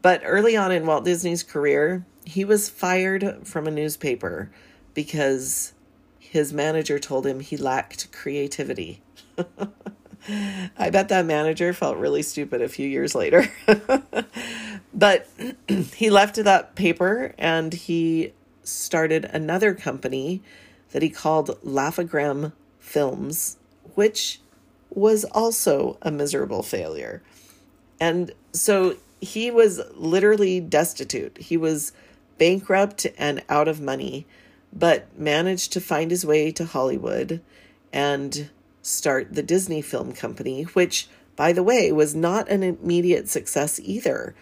But 0.01 0.23
early 0.25 0.57
on 0.57 0.71
in 0.71 0.87
Walt 0.87 1.05
Disney's 1.05 1.43
career, 1.43 2.07
he 2.25 2.45
was 2.45 2.69
fired 2.69 3.47
from 3.47 3.67
a 3.67 3.73
newspaper 3.73 4.51
because 4.95 5.73
his 6.19 6.53
manager 6.53 6.99
told 6.99 7.27
him 7.27 7.41
he 7.41 7.57
lacked 7.57 8.13
creativity. 8.13 9.03
I 10.77 10.91
bet 10.91 11.09
that 11.09 11.27
manager 11.27 11.73
felt 11.73 11.97
really 11.97 12.23
stupid 12.23 12.61
a 12.61 12.69
few 12.69 12.87
years 12.87 13.15
later. 13.15 13.51
but 14.95 15.29
he 15.97 16.11
left 16.11 16.37
that 16.37 16.75
paper 16.75 17.35
and 17.39 17.73
he 17.73 18.35
started 18.63 19.25
another 19.25 19.75
company 19.75 20.43
that 20.93 21.03
he 21.03 21.11
called 21.11 21.59
Laugh-O-Gram 21.63 22.53
Films, 22.79 23.59
which 23.95 24.41
was 24.91 25.25
also 25.25 25.99
a 26.03 26.11
miserable 26.11 26.63
failure. 26.63 27.23
And 28.01 28.33
so 28.53 28.97
he 29.21 29.51
was 29.51 29.81
literally 29.95 30.61
destitute. 30.61 31.39
He 31.39 31.57
was 31.57 31.93
bankrupt 32.39 33.07
and 33.19 33.43
out 33.49 33.69
of 33.69 33.81
money, 33.81 34.27
but 34.73 35.07
managed 35.19 35.73
to 35.73 35.81
find 35.81 36.11
his 36.11 36.25
way 36.25 36.53
to 36.53 36.65
Hollywood 36.65 37.41
and 37.93 38.49
start 38.83 39.35
the 39.35 39.43
Disney 39.43 39.83
Film 39.83 40.13
Company, 40.13 40.63
which, 40.63 41.09
by 41.37 41.53
the 41.53 41.63
way, 41.63 41.91
was 41.93 42.15
not 42.15 42.49
an 42.49 42.63
immediate 42.63 43.29
success 43.29 43.81
either. 43.83 44.35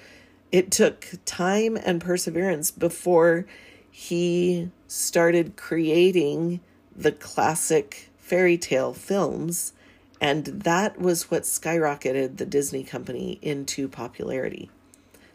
It 0.52 0.70
took 0.70 1.06
time 1.24 1.76
and 1.76 2.00
perseverance 2.00 2.70
before 2.70 3.46
he 3.90 4.70
started 4.88 5.56
creating 5.56 6.60
the 6.94 7.12
classic 7.12 8.10
fairy 8.18 8.58
tale 8.58 8.92
films, 8.92 9.72
and 10.20 10.46
that 10.46 11.00
was 11.00 11.30
what 11.30 11.42
skyrocketed 11.42 12.38
the 12.38 12.46
Disney 12.46 12.82
Company 12.82 13.38
into 13.42 13.88
popularity. 13.88 14.70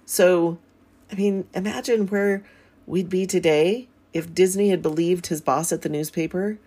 So 0.05 0.57
I 1.11 1.15
mean, 1.15 1.47
imagine 1.53 2.07
where 2.07 2.43
we'd 2.87 3.09
be 3.09 3.25
today 3.25 3.89
if 4.13 4.33
Disney 4.33 4.69
had 4.69 4.81
believed 4.81 5.27
his 5.27 5.41
boss 5.41 5.71
at 5.71 5.81
the 5.81 5.89
newspaper 5.89 6.57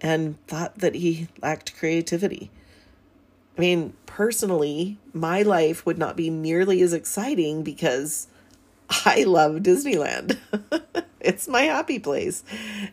and 0.00 0.44
thought 0.46 0.78
that 0.78 0.94
he 0.94 1.28
lacked 1.42 1.76
creativity. 1.76 2.50
I 3.58 3.60
mean, 3.60 3.94
personally, 4.06 4.98
my 5.12 5.42
life 5.42 5.84
would 5.84 5.98
not 5.98 6.16
be 6.16 6.30
nearly 6.30 6.80
as 6.82 6.92
exciting 6.92 7.62
because 7.62 8.28
I 9.04 9.24
love 9.24 9.56
Disneyland. 9.56 10.38
it's 11.20 11.48
my 11.48 11.62
happy 11.62 11.98
place. 11.98 12.42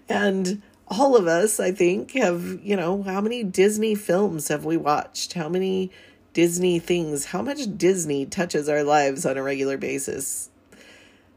And 0.07 0.61
all 0.87 1.15
of 1.15 1.27
us, 1.27 1.59
I 1.59 1.71
think, 1.71 2.11
have, 2.13 2.59
you 2.63 2.75
know, 2.75 3.03
how 3.03 3.21
many 3.21 3.43
Disney 3.43 3.95
films 3.95 4.47
have 4.47 4.65
we 4.65 4.77
watched? 4.77 5.33
How 5.33 5.49
many 5.49 5.91
Disney 6.33 6.79
things? 6.79 7.25
How 7.25 7.41
much 7.41 7.77
Disney 7.77 8.25
touches 8.25 8.69
our 8.69 8.83
lives 8.83 9.25
on 9.25 9.37
a 9.37 9.43
regular 9.43 9.77
basis? 9.77 10.49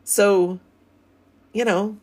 So, 0.05 0.61
you 1.53 1.65
know, 1.65 1.99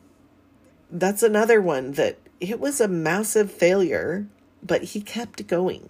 that's 0.91 1.23
another 1.23 1.61
one 1.61 1.93
that 1.93 2.17
it 2.39 2.59
was 2.59 2.81
a 2.81 2.87
massive 2.87 3.51
failure, 3.51 4.27
but 4.61 4.83
he 4.83 5.01
kept 5.01 5.47
going. 5.47 5.89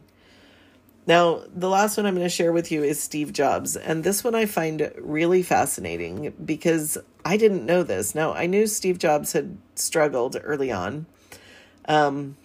Now, 1.07 1.43
the 1.55 1.69
last 1.69 1.95
one 1.95 2.05
I'm 2.05 2.15
going 2.15 2.25
to 2.25 2.29
share 2.29 2.51
with 2.51 2.69
you 2.69 2.83
is 2.83 3.01
Steve 3.01 3.31
Jobs. 3.31 3.77
And 3.77 4.03
this 4.03 4.25
one 4.25 4.35
I 4.35 4.45
find 4.45 4.91
really 4.97 5.41
fascinating 5.41 6.33
because 6.43 6.97
I 7.23 7.37
didn't 7.37 7.65
know 7.65 7.81
this. 7.81 8.13
Now, 8.13 8.33
I 8.33 8.45
knew 8.45 8.67
Steve 8.67 8.99
Jobs 8.99 9.31
had 9.31 9.57
struggled 9.75 10.35
early 10.43 10.69
on, 10.69 11.05
um, 11.85 12.35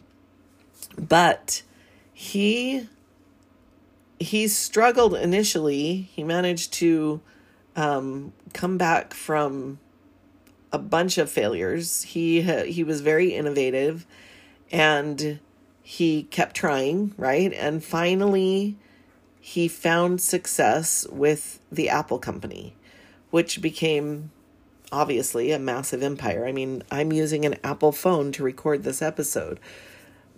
but 0.96 1.62
he 2.12 2.88
he 4.20 4.46
struggled 4.46 5.14
initially. 5.14 6.08
He 6.12 6.22
managed 6.22 6.72
to 6.74 7.20
um, 7.74 8.32
come 8.52 8.78
back 8.78 9.12
from 9.12 9.80
a 10.70 10.78
bunch 10.78 11.18
of 11.18 11.28
failures. 11.30 12.02
He 12.02 12.42
he 12.42 12.84
was 12.84 13.00
very 13.00 13.34
innovative, 13.34 14.06
and 14.70 15.40
he 15.82 16.24
kept 16.24 16.56
trying, 16.56 17.14
right? 17.16 17.52
And 17.52 17.82
finally, 17.82 18.76
he 19.40 19.68
found 19.68 20.20
success 20.20 21.06
with 21.10 21.60
the 21.70 21.88
Apple 21.88 22.18
Company, 22.18 22.76
which 23.30 23.60
became 23.60 24.30
obviously 24.90 25.52
a 25.52 25.58
massive 25.58 26.02
empire. 26.02 26.46
I 26.46 26.52
mean, 26.52 26.82
I'm 26.90 27.12
using 27.12 27.44
an 27.44 27.56
Apple 27.64 27.92
phone 27.92 28.30
to 28.32 28.42
record 28.42 28.82
this 28.82 29.02
episode. 29.02 29.58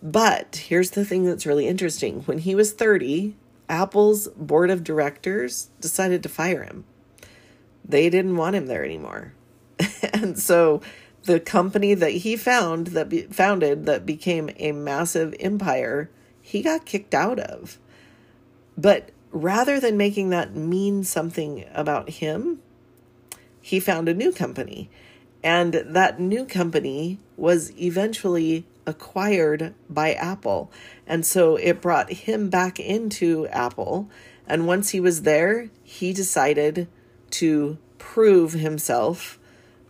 But 0.02 0.56
here's 0.68 0.90
the 0.90 1.04
thing 1.04 1.24
that's 1.24 1.46
really 1.46 1.66
interesting. 1.66 2.22
When 2.22 2.38
he 2.38 2.54
was 2.54 2.72
30, 2.72 3.34
Apple's 3.68 4.28
board 4.28 4.70
of 4.70 4.84
directors 4.84 5.70
decided 5.80 6.22
to 6.22 6.28
fire 6.28 6.62
him 6.62 6.84
they 7.84 8.08
didn't 8.08 8.36
want 8.36 8.56
him 8.56 8.66
there 8.66 8.84
anymore. 8.84 9.34
and 10.12 10.38
so 10.38 10.80
the 11.24 11.40
company 11.40 11.94
that 11.94 12.10
he 12.10 12.36
found 12.36 12.88
that 12.88 13.08
be, 13.08 13.22
founded 13.22 13.86
that 13.86 14.06
became 14.06 14.50
a 14.56 14.72
massive 14.72 15.34
empire, 15.40 16.10
he 16.40 16.62
got 16.62 16.84
kicked 16.84 17.14
out 17.14 17.38
of. 17.38 17.78
But 18.76 19.10
rather 19.30 19.80
than 19.80 19.96
making 19.96 20.30
that 20.30 20.54
mean 20.54 21.04
something 21.04 21.64
about 21.74 22.10
him, 22.10 22.60
he 23.60 23.80
found 23.80 24.08
a 24.08 24.14
new 24.14 24.32
company. 24.32 24.90
And 25.42 25.74
that 25.74 26.20
new 26.20 26.44
company 26.44 27.18
was 27.36 27.72
eventually 27.78 28.66
acquired 28.86 29.74
by 29.88 30.12
Apple. 30.12 30.70
And 31.06 31.24
so 31.24 31.56
it 31.56 31.80
brought 31.80 32.10
him 32.10 32.50
back 32.50 32.78
into 32.78 33.46
Apple. 33.48 34.08
And 34.46 34.66
once 34.66 34.90
he 34.90 35.00
was 35.00 35.22
there, 35.22 35.70
he 35.82 36.12
decided 36.12 36.88
to 37.30 37.78
prove 37.98 38.52
himself 38.52 39.38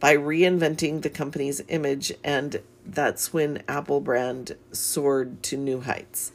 by 0.04 0.14
reinventing 0.14 1.00
the 1.00 1.08
company's 1.08 1.62
image, 1.68 2.12
and 2.22 2.60
that's 2.84 3.32
when 3.32 3.62
Apple 3.66 4.02
brand 4.02 4.54
soared 4.70 5.42
to 5.42 5.56
new 5.56 5.80
heights. 5.80 6.30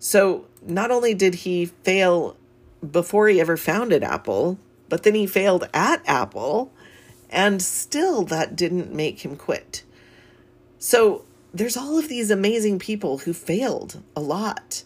So, 0.00 0.46
not 0.66 0.90
only 0.90 1.14
did 1.14 1.36
he 1.36 1.66
fail 1.66 2.36
before 2.90 3.28
he 3.28 3.40
ever 3.40 3.56
founded 3.56 4.02
Apple, 4.02 4.58
but 4.88 5.04
then 5.04 5.14
he 5.14 5.28
failed 5.28 5.68
at 5.72 6.02
Apple, 6.08 6.72
and 7.30 7.62
still 7.62 8.24
that 8.24 8.56
didn't 8.56 8.92
make 8.92 9.24
him 9.24 9.36
quit. 9.36 9.84
So, 10.80 11.24
there's 11.54 11.76
all 11.76 12.00
of 12.00 12.08
these 12.08 12.32
amazing 12.32 12.80
people 12.80 13.18
who 13.18 13.32
failed 13.32 14.02
a 14.16 14.20
lot. 14.20 14.82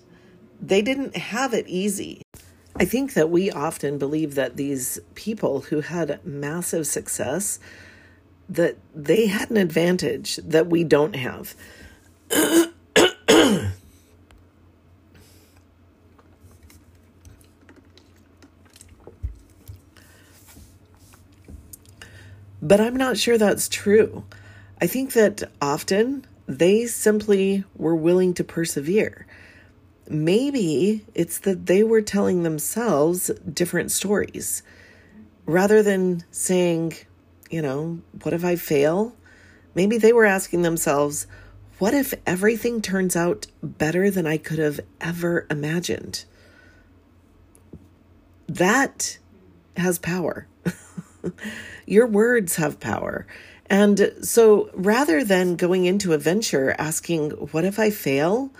They 0.60 0.82
didn't 0.82 1.16
have 1.16 1.54
it 1.54 1.66
easy. 1.66 2.20
I 2.76 2.84
think 2.84 3.14
that 3.14 3.30
we 3.30 3.50
often 3.50 3.96
believe 3.96 4.34
that 4.34 4.58
these 4.58 4.98
people 5.14 5.62
who 5.62 5.80
had 5.80 6.20
massive 6.26 6.86
success 6.86 7.58
that 8.48 8.76
they 8.94 9.26
had 9.26 9.50
an 9.50 9.56
advantage 9.56 10.36
that 10.36 10.66
we 10.66 10.84
don't 10.84 11.16
have. 11.16 11.54
but 22.62 22.80
I'm 22.80 22.96
not 22.96 23.16
sure 23.16 23.38
that's 23.38 23.68
true. 23.68 24.24
I 24.80 24.86
think 24.86 25.12
that 25.12 25.44
often 25.60 26.24
they 26.46 26.86
simply 26.86 27.64
were 27.76 27.94
willing 27.94 28.34
to 28.34 28.44
persevere 28.44 29.26
maybe 30.08 31.04
it's 31.14 31.38
that 31.38 31.66
they 31.66 31.82
were 31.82 32.02
telling 32.02 32.42
themselves 32.42 33.30
different 33.52 33.90
stories 33.90 34.62
rather 35.46 35.82
than 35.82 36.22
saying, 36.30 36.94
you 37.52 37.60
know, 37.60 38.00
what 38.22 38.32
if 38.32 38.44
I 38.44 38.56
fail? 38.56 39.14
Maybe 39.74 39.98
they 39.98 40.12
were 40.12 40.24
asking 40.24 40.62
themselves, 40.62 41.26
what 41.78 41.92
if 41.92 42.14
everything 42.26 42.80
turns 42.80 43.14
out 43.14 43.46
better 43.62 44.10
than 44.10 44.26
I 44.26 44.38
could 44.38 44.58
have 44.58 44.80
ever 45.00 45.46
imagined? 45.50 46.24
That 48.48 49.18
has 49.76 49.98
power. 49.98 50.46
Your 51.86 52.06
words 52.06 52.56
have 52.56 52.80
power. 52.80 53.26
And 53.66 54.12
so 54.22 54.70
rather 54.74 55.22
than 55.22 55.56
going 55.56 55.84
into 55.84 56.12
a 56.12 56.18
venture 56.18 56.74
asking, 56.78 57.30
What 57.30 57.64
if 57.64 57.78
I 57.78 57.90
fail? 57.90 58.50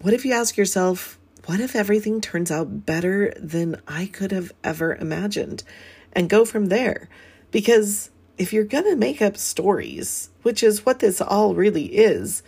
What 0.00 0.14
if 0.14 0.24
you 0.24 0.32
ask 0.32 0.56
yourself, 0.56 1.18
What 1.46 1.60
if 1.60 1.74
everything 1.74 2.20
turns 2.20 2.50
out 2.50 2.86
better 2.86 3.32
than 3.36 3.80
I 3.88 4.06
could 4.06 4.30
have 4.30 4.52
ever 4.62 4.94
imagined? 4.94 5.64
And 6.12 6.30
go 6.30 6.44
from 6.44 6.66
there. 6.66 7.08
Because 7.54 8.10
if 8.36 8.52
you're 8.52 8.64
going 8.64 8.82
to 8.82 8.96
make 8.96 9.22
up 9.22 9.36
stories, 9.36 10.28
which 10.42 10.60
is 10.60 10.84
what 10.84 10.98
this 10.98 11.20
all 11.20 11.54
really 11.54 11.84
is, 11.84 12.42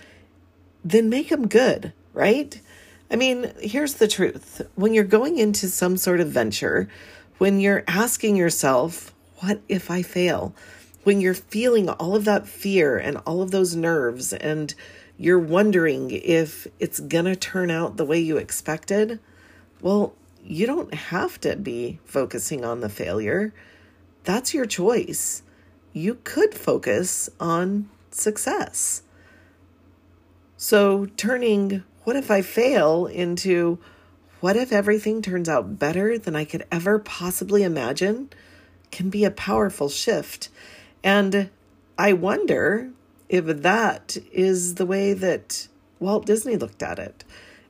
then 0.84 1.08
make 1.08 1.28
them 1.28 1.46
good, 1.46 1.92
right? 2.12 2.60
I 3.08 3.14
mean, 3.14 3.52
here's 3.60 3.94
the 3.94 4.08
truth. 4.08 4.62
When 4.74 4.94
you're 4.94 5.04
going 5.04 5.38
into 5.38 5.68
some 5.68 5.96
sort 5.96 6.18
of 6.18 6.30
venture, 6.30 6.88
when 7.38 7.60
you're 7.60 7.84
asking 7.86 8.34
yourself, 8.34 9.14
what 9.36 9.60
if 9.68 9.92
I 9.92 10.02
fail? 10.02 10.52
When 11.04 11.20
you're 11.20 11.34
feeling 11.34 11.88
all 11.88 12.16
of 12.16 12.24
that 12.24 12.48
fear 12.48 12.98
and 12.98 13.18
all 13.18 13.42
of 13.42 13.52
those 13.52 13.76
nerves, 13.76 14.32
and 14.32 14.74
you're 15.16 15.38
wondering 15.38 16.10
if 16.10 16.66
it's 16.80 16.98
to 16.98 17.36
turn 17.36 17.70
out 17.70 17.96
the 17.96 18.04
way 18.04 18.18
you 18.18 18.38
expected, 18.38 19.20
well, 19.80 20.16
you 20.42 20.66
don't 20.66 20.94
have 20.94 21.40
to 21.42 21.54
be 21.54 22.00
focusing 22.04 22.64
on 22.64 22.80
the 22.80 22.88
failure. 22.88 23.54
That's 24.26 24.52
your 24.52 24.66
choice. 24.66 25.44
You 25.92 26.18
could 26.24 26.52
focus 26.52 27.30
on 27.38 27.88
success. 28.10 29.02
So, 30.56 31.06
turning 31.16 31.84
what 32.02 32.16
if 32.16 32.28
I 32.28 32.42
fail 32.42 33.06
into 33.06 33.78
what 34.40 34.56
if 34.56 34.72
everything 34.72 35.22
turns 35.22 35.48
out 35.48 35.78
better 35.78 36.18
than 36.18 36.34
I 36.34 36.44
could 36.44 36.66
ever 36.72 36.98
possibly 36.98 37.62
imagine 37.62 38.30
can 38.90 39.10
be 39.10 39.24
a 39.24 39.30
powerful 39.30 39.88
shift. 39.88 40.48
And 41.04 41.50
I 41.96 42.12
wonder 42.12 42.90
if 43.28 43.46
that 43.46 44.16
is 44.32 44.74
the 44.74 44.86
way 44.86 45.12
that 45.12 45.68
Walt 46.00 46.26
Disney 46.26 46.56
looked 46.56 46.82
at 46.82 46.98
it. 46.98 47.22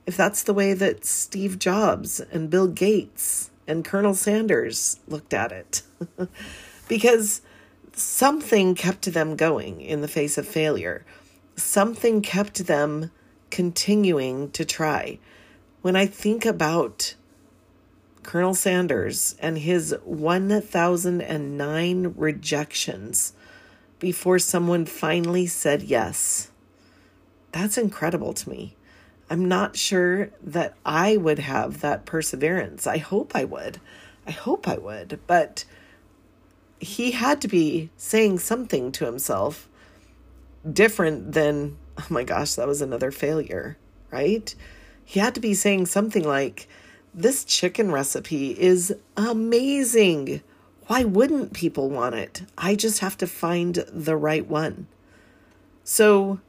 If 0.07 0.17
that's 0.17 0.41
the 0.41 0.55
way 0.55 0.73
that 0.73 1.05
Steve 1.05 1.59
Jobs 1.59 2.19
and 2.19 2.49
Bill 2.49 2.67
Gates 2.67 3.51
and 3.67 3.85
Colonel 3.85 4.15
Sanders 4.15 4.99
looked 5.07 5.33
at 5.33 5.51
it. 5.51 5.81
because 6.87 7.41
something 7.93 8.73
kept 8.75 9.11
them 9.13 9.35
going 9.35 9.81
in 9.81 10.01
the 10.01 10.07
face 10.07 10.37
of 10.37 10.47
failure. 10.47 11.03
Something 11.55 12.21
kept 12.21 12.67
them 12.67 13.09
continuing 13.49 14.51
to 14.51 14.63
try. 14.65 15.17
When 15.81 15.95
I 15.95 16.05
think 16.05 16.45
about 16.45 17.15
Colonel 18.23 18.53
Sanders 18.53 19.35
and 19.39 19.57
his 19.57 19.95
1,009 20.03 22.13
rejections 22.15 23.33
before 23.99 24.39
someone 24.39 24.85
finally 24.85 25.47
said 25.47 25.81
yes, 25.81 26.51
that's 27.51 27.77
incredible 27.77 28.33
to 28.33 28.49
me. 28.49 28.76
I'm 29.29 29.45
not 29.45 29.75
sure 29.75 30.29
that 30.41 30.75
I 30.85 31.17
would 31.17 31.39
have 31.39 31.81
that 31.81 32.05
perseverance. 32.05 32.87
I 32.87 32.97
hope 32.97 33.35
I 33.35 33.43
would. 33.43 33.79
I 34.25 34.31
hope 34.31 34.67
I 34.67 34.77
would. 34.77 35.19
But 35.27 35.65
he 36.79 37.11
had 37.11 37.41
to 37.41 37.47
be 37.47 37.89
saying 37.97 38.39
something 38.39 38.91
to 38.93 39.05
himself 39.05 39.67
different 40.71 41.33
than, 41.33 41.77
oh 41.97 42.05
my 42.09 42.23
gosh, 42.23 42.53
that 42.53 42.67
was 42.67 42.81
another 42.81 43.11
failure, 43.11 43.77
right? 44.11 44.53
He 45.03 45.19
had 45.19 45.35
to 45.35 45.41
be 45.41 45.53
saying 45.53 45.87
something 45.87 46.23
like, 46.23 46.67
this 47.13 47.43
chicken 47.43 47.91
recipe 47.91 48.51
is 48.59 48.93
amazing. 49.15 50.41
Why 50.85 51.03
wouldn't 51.03 51.53
people 51.53 51.89
want 51.89 52.15
it? 52.15 52.43
I 52.57 52.75
just 52.75 52.99
have 52.99 53.17
to 53.17 53.27
find 53.27 53.75
the 53.91 54.15
right 54.15 54.47
one. 54.47 54.87
So, 55.83 56.39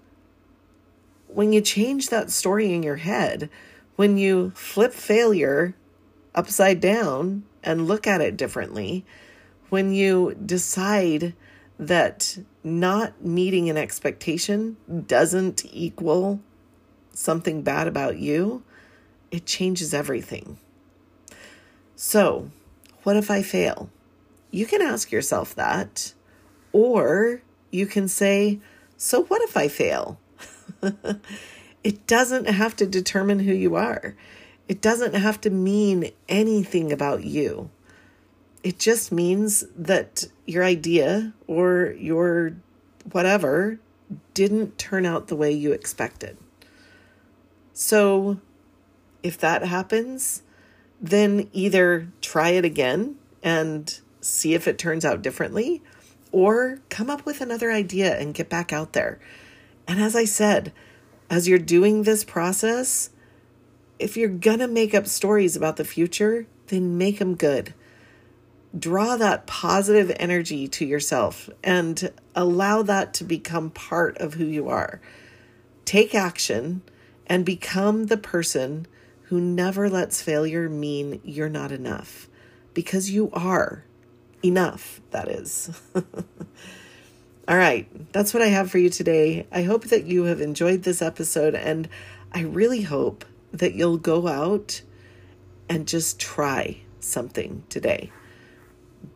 when 1.39 1.53
you 1.53 1.61
change 1.61 2.09
that 2.09 2.33
story 2.33 2.73
in 2.73 2.83
your 2.83 2.97
head, 2.97 3.49
when 3.95 4.19
you 4.19 4.51
flip 4.57 4.93
failure 4.93 5.73
upside 6.35 6.81
down 6.81 7.45
and 7.63 7.87
look 7.87 8.09
at 8.09 8.21
it 8.21 8.37
differently, 8.37 9.07
when 9.69 9.93
you 9.93 10.35
decide 10.45 11.33
that 11.79 12.37
not 12.65 13.25
meeting 13.25 13.71
an 13.71 13.77
expectation 13.77 14.77
doesn't 15.07 15.65
equal 15.73 16.41
something 17.13 17.63
bad 17.63 17.87
about 17.87 18.19
you, 18.19 18.65
it 19.31 19.47
changes 19.47 19.95
everything. 19.95 20.59
So, 21.95 22.51
what 23.05 23.15
if 23.15 23.31
I 23.31 23.45
fail? 23.45 23.91
You 24.51 24.67
can 24.67 24.83
ask 24.83 25.13
yourself 25.13 25.55
that, 25.55 26.15
or 26.73 27.43
you 27.71 27.87
can 27.87 28.09
say, 28.09 28.59
So, 28.97 29.23
what 29.23 29.41
if 29.43 29.57
I 29.57 29.69
fail? 29.69 30.19
it 31.85 32.07
doesn't 32.07 32.49
have 32.49 32.77
to 32.77 32.87
determine 32.87 33.41
who 33.41 33.53
you 33.53 33.77
are, 33.77 34.17
it 34.69 34.81
doesn't 34.81 35.15
have 35.15 35.41
to 35.43 35.51
mean 35.51 36.11
anything 36.29 36.93
about 36.93 37.25
you. 37.25 37.71
It 38.63 38.79
just 38.79 39.13
means 39.13 39.65
that 39.77 40.25
your 40.47 40.65
idea 40.65 41.33
or 41.47 41.95
your 41.99 42.57
whatever 43.13 43.79
didn't 44.35 44.79
turn 44.79 45.07
out 45.07 45.29
the 45.29 45.37
way 45.37 45.53
you 45.53 45.73
expected. 45.73 46.37
So, 47.73 48.41
if 49.23 49.39
that 49.39 49.65
happens, 49.65 50.43
then 51.01 51.49
either 51.53 52.09
try 52.21 52.51
it 52.51 52.65
again 52.65 53.17
and 53.43 54.01
see 54.21 54.55
if 54.55 54.67
it 54.67 54.79
turns 54.79 55.05
out 55.05 55.23
differently, 55.23 55.83
or 56.33 56.81
come 56.89 57.09
up 57.09 57.25
with 57.25 57.41
another 57.41 57.71
idea 57.71 58.19
and 58.19 58.35
get 58.35 58.49
back 58.49 58.73
out 58.73 58.93
there. 58.93 59.19
And 59.89 60.01
as 60.01 60.15
I 60.15 60.25
said, 60.25 60.73
as 61.29 61.49
you're 61.49 61.59
doing 61.59 62.05
this 62.05 62.23
process, 62.23 63.11
if 63.99 64.17
you're 64.17 64.29
going 64.29 64.61
to 64.61 64.69
make 64.69 64.95
up 64.95 65.09
stories 65.09 65.57
about 65.57 65.77
the 65.77 65.85
future, 65.85 66.47
then 66.69 66.97
make 66.97 67.19
them 67.19 67.35
good 67.35 67.75
draw 68.77 69.17
that 69.17 69.47
positive 69.47 70.15
energy 70.19 70.69
to 70.69 70.85
yourself 70.85 71.49
and 71.65 72.11
allow 72.35 72.83
that 72.83 73.15
to 73.15 73.25
become 73.25 73.71
part 73.71 74.17
of 74.19 74.35
who 74.35 74.45
you 74.45 74.69
are. 74.69 75.01
Take 75.85 76.15
action 76.15 76.83
and 77.27 77.45
become 77.45 78.05
the 78.05 78.17
person 78.17 78.87
who 79.25 79.41
never 79.41 79.89
lets 79.89 80.23
failure 80.23 80.69
mean 80.69 81.21
you're 81.25 81.49
not 81.49 81.73
enough 81.73 82.29
because 82.75 83.11
you 83.11 83.31
are 83.33 83.85
enough, 84.43 85.01
that 85.11 85.29
is. 85.29 85.81
All 87.49 87.57
right, 87.57 87.89
that's 88.13 88.35
what 88.35 88.43
I 88.43 88.49
have 88.49 88.71
for 88.71 88.79
you 88.79 88.91
today. 88.91 89.47
I 89.51 89.63
hope 89.63 89.87
that 89.87 90.05
you 90.05 90.25
have 90.25 90.41
enjoyed 90.41 90.83
this 90.83 91.01
episode, 91.01 91.55
and 91.55 91.89
I 92.33 92.43
really 92.43 92.83
hope 92.83 93.25
that 93.53 93.75
you'll 93.75 93.97
go 93.97 94.29
out 94.29 94.83
and 95.69 95.89
just 95.89 96.21
try 96.21 96.83
something 97.01 97.65
today 97.71 98.13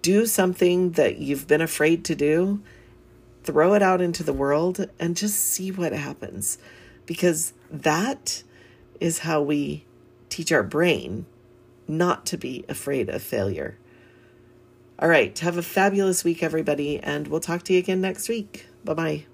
do 0.03 0.27
something 0.27 0.93
that 0.93 1.19
you've 1.19 1.47
been 1.47 1.61
afraid 1.61 2.05
to 2.05 2.15
do, 2.15 2.61
throw 3.45 3.75
it 3.75 3.83
out 3.83 4.01
into 4.01 4.23
the 4.23 4.33
world, 4.33 4.89
and 4.99 5.17
just 5.17 5.37
see 5.37 5.71
what 5.71 5.93
happens. 5.93 6.59
Because 7.07 7.53
that 7.71 8.43
is 9.01 9.21
how 9.21 9.43
we 9.43 9.85
teach 10.29 10.53
our 10.53 10.63
brain 10.63 11.27
not 11.89 12.27
to 12.27 12.37
be 12.37 12.65
afraid 12.69 13.09
of 13.09 13.23
failure. 13.23 13.79
All 15.03 15.09
right, 15.09 15.37
have 15.41 15.57
a 15.57 15.63
fabulous 15.63 16.23
week, 16.23 16.45
everybody, 16.45 17.01
and 17.01 17.27
we'll 17.27 17.41
talk 17.41 17.65
to 17.65 17.73
you 17.73 17.81
again 17.81 18.01
next 18.01 18.29
week. 18.29 18.69
Bye 18.85 18.95
bye. 18.95 19.27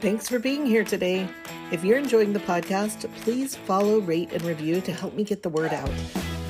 Thanks 0.00 0.26
for 0.26 0.38
being 0.38 0.64
here 0.64 0.84
today. 0.84 1.28
If 1.70 1.84
you're 1.84 1.98
enjoying 1.98 2.32
the 2.32 2.38
podcast, 2.38 3.12
please 3.16 3.54
follow, 3.54 3.98
rate, 3.98 4.32
and 4.32 4.40
review 4.42 4.80
to 4.80 4.90
help 4.90 5.12
me 5.12 5.22
get 5.22 5.42
the 5.42 5.50
word 5.50 5.74
out. 5.74 5.92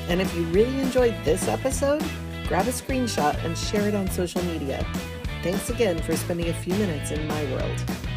And 0.09 0.21
if 0.21 0.33
you 0.37 0.45
really 0.45 0.79
enjoyed 0.79 1.17
this 1.25 1.49
episode, 1.49 2.05
grab 2.47 2.69
a 2.69 2.71
screenshot 2.71 3.35
and 3.45 3.59
share 3.59 3.88
it 3.88 3.97
on 3.97 4.09
social 4.09 4.45
media. 4.45 4.87
Thanks 5.43 5.71
again 5.71 6.01
for 6.03 6.17
spending 6.17 6.51
a 6.51 6.55
few 6.55 6.75
minutes 6.75 7.11
in 7.11 7.27
my 7.27 7.45
world. 7.47 8.08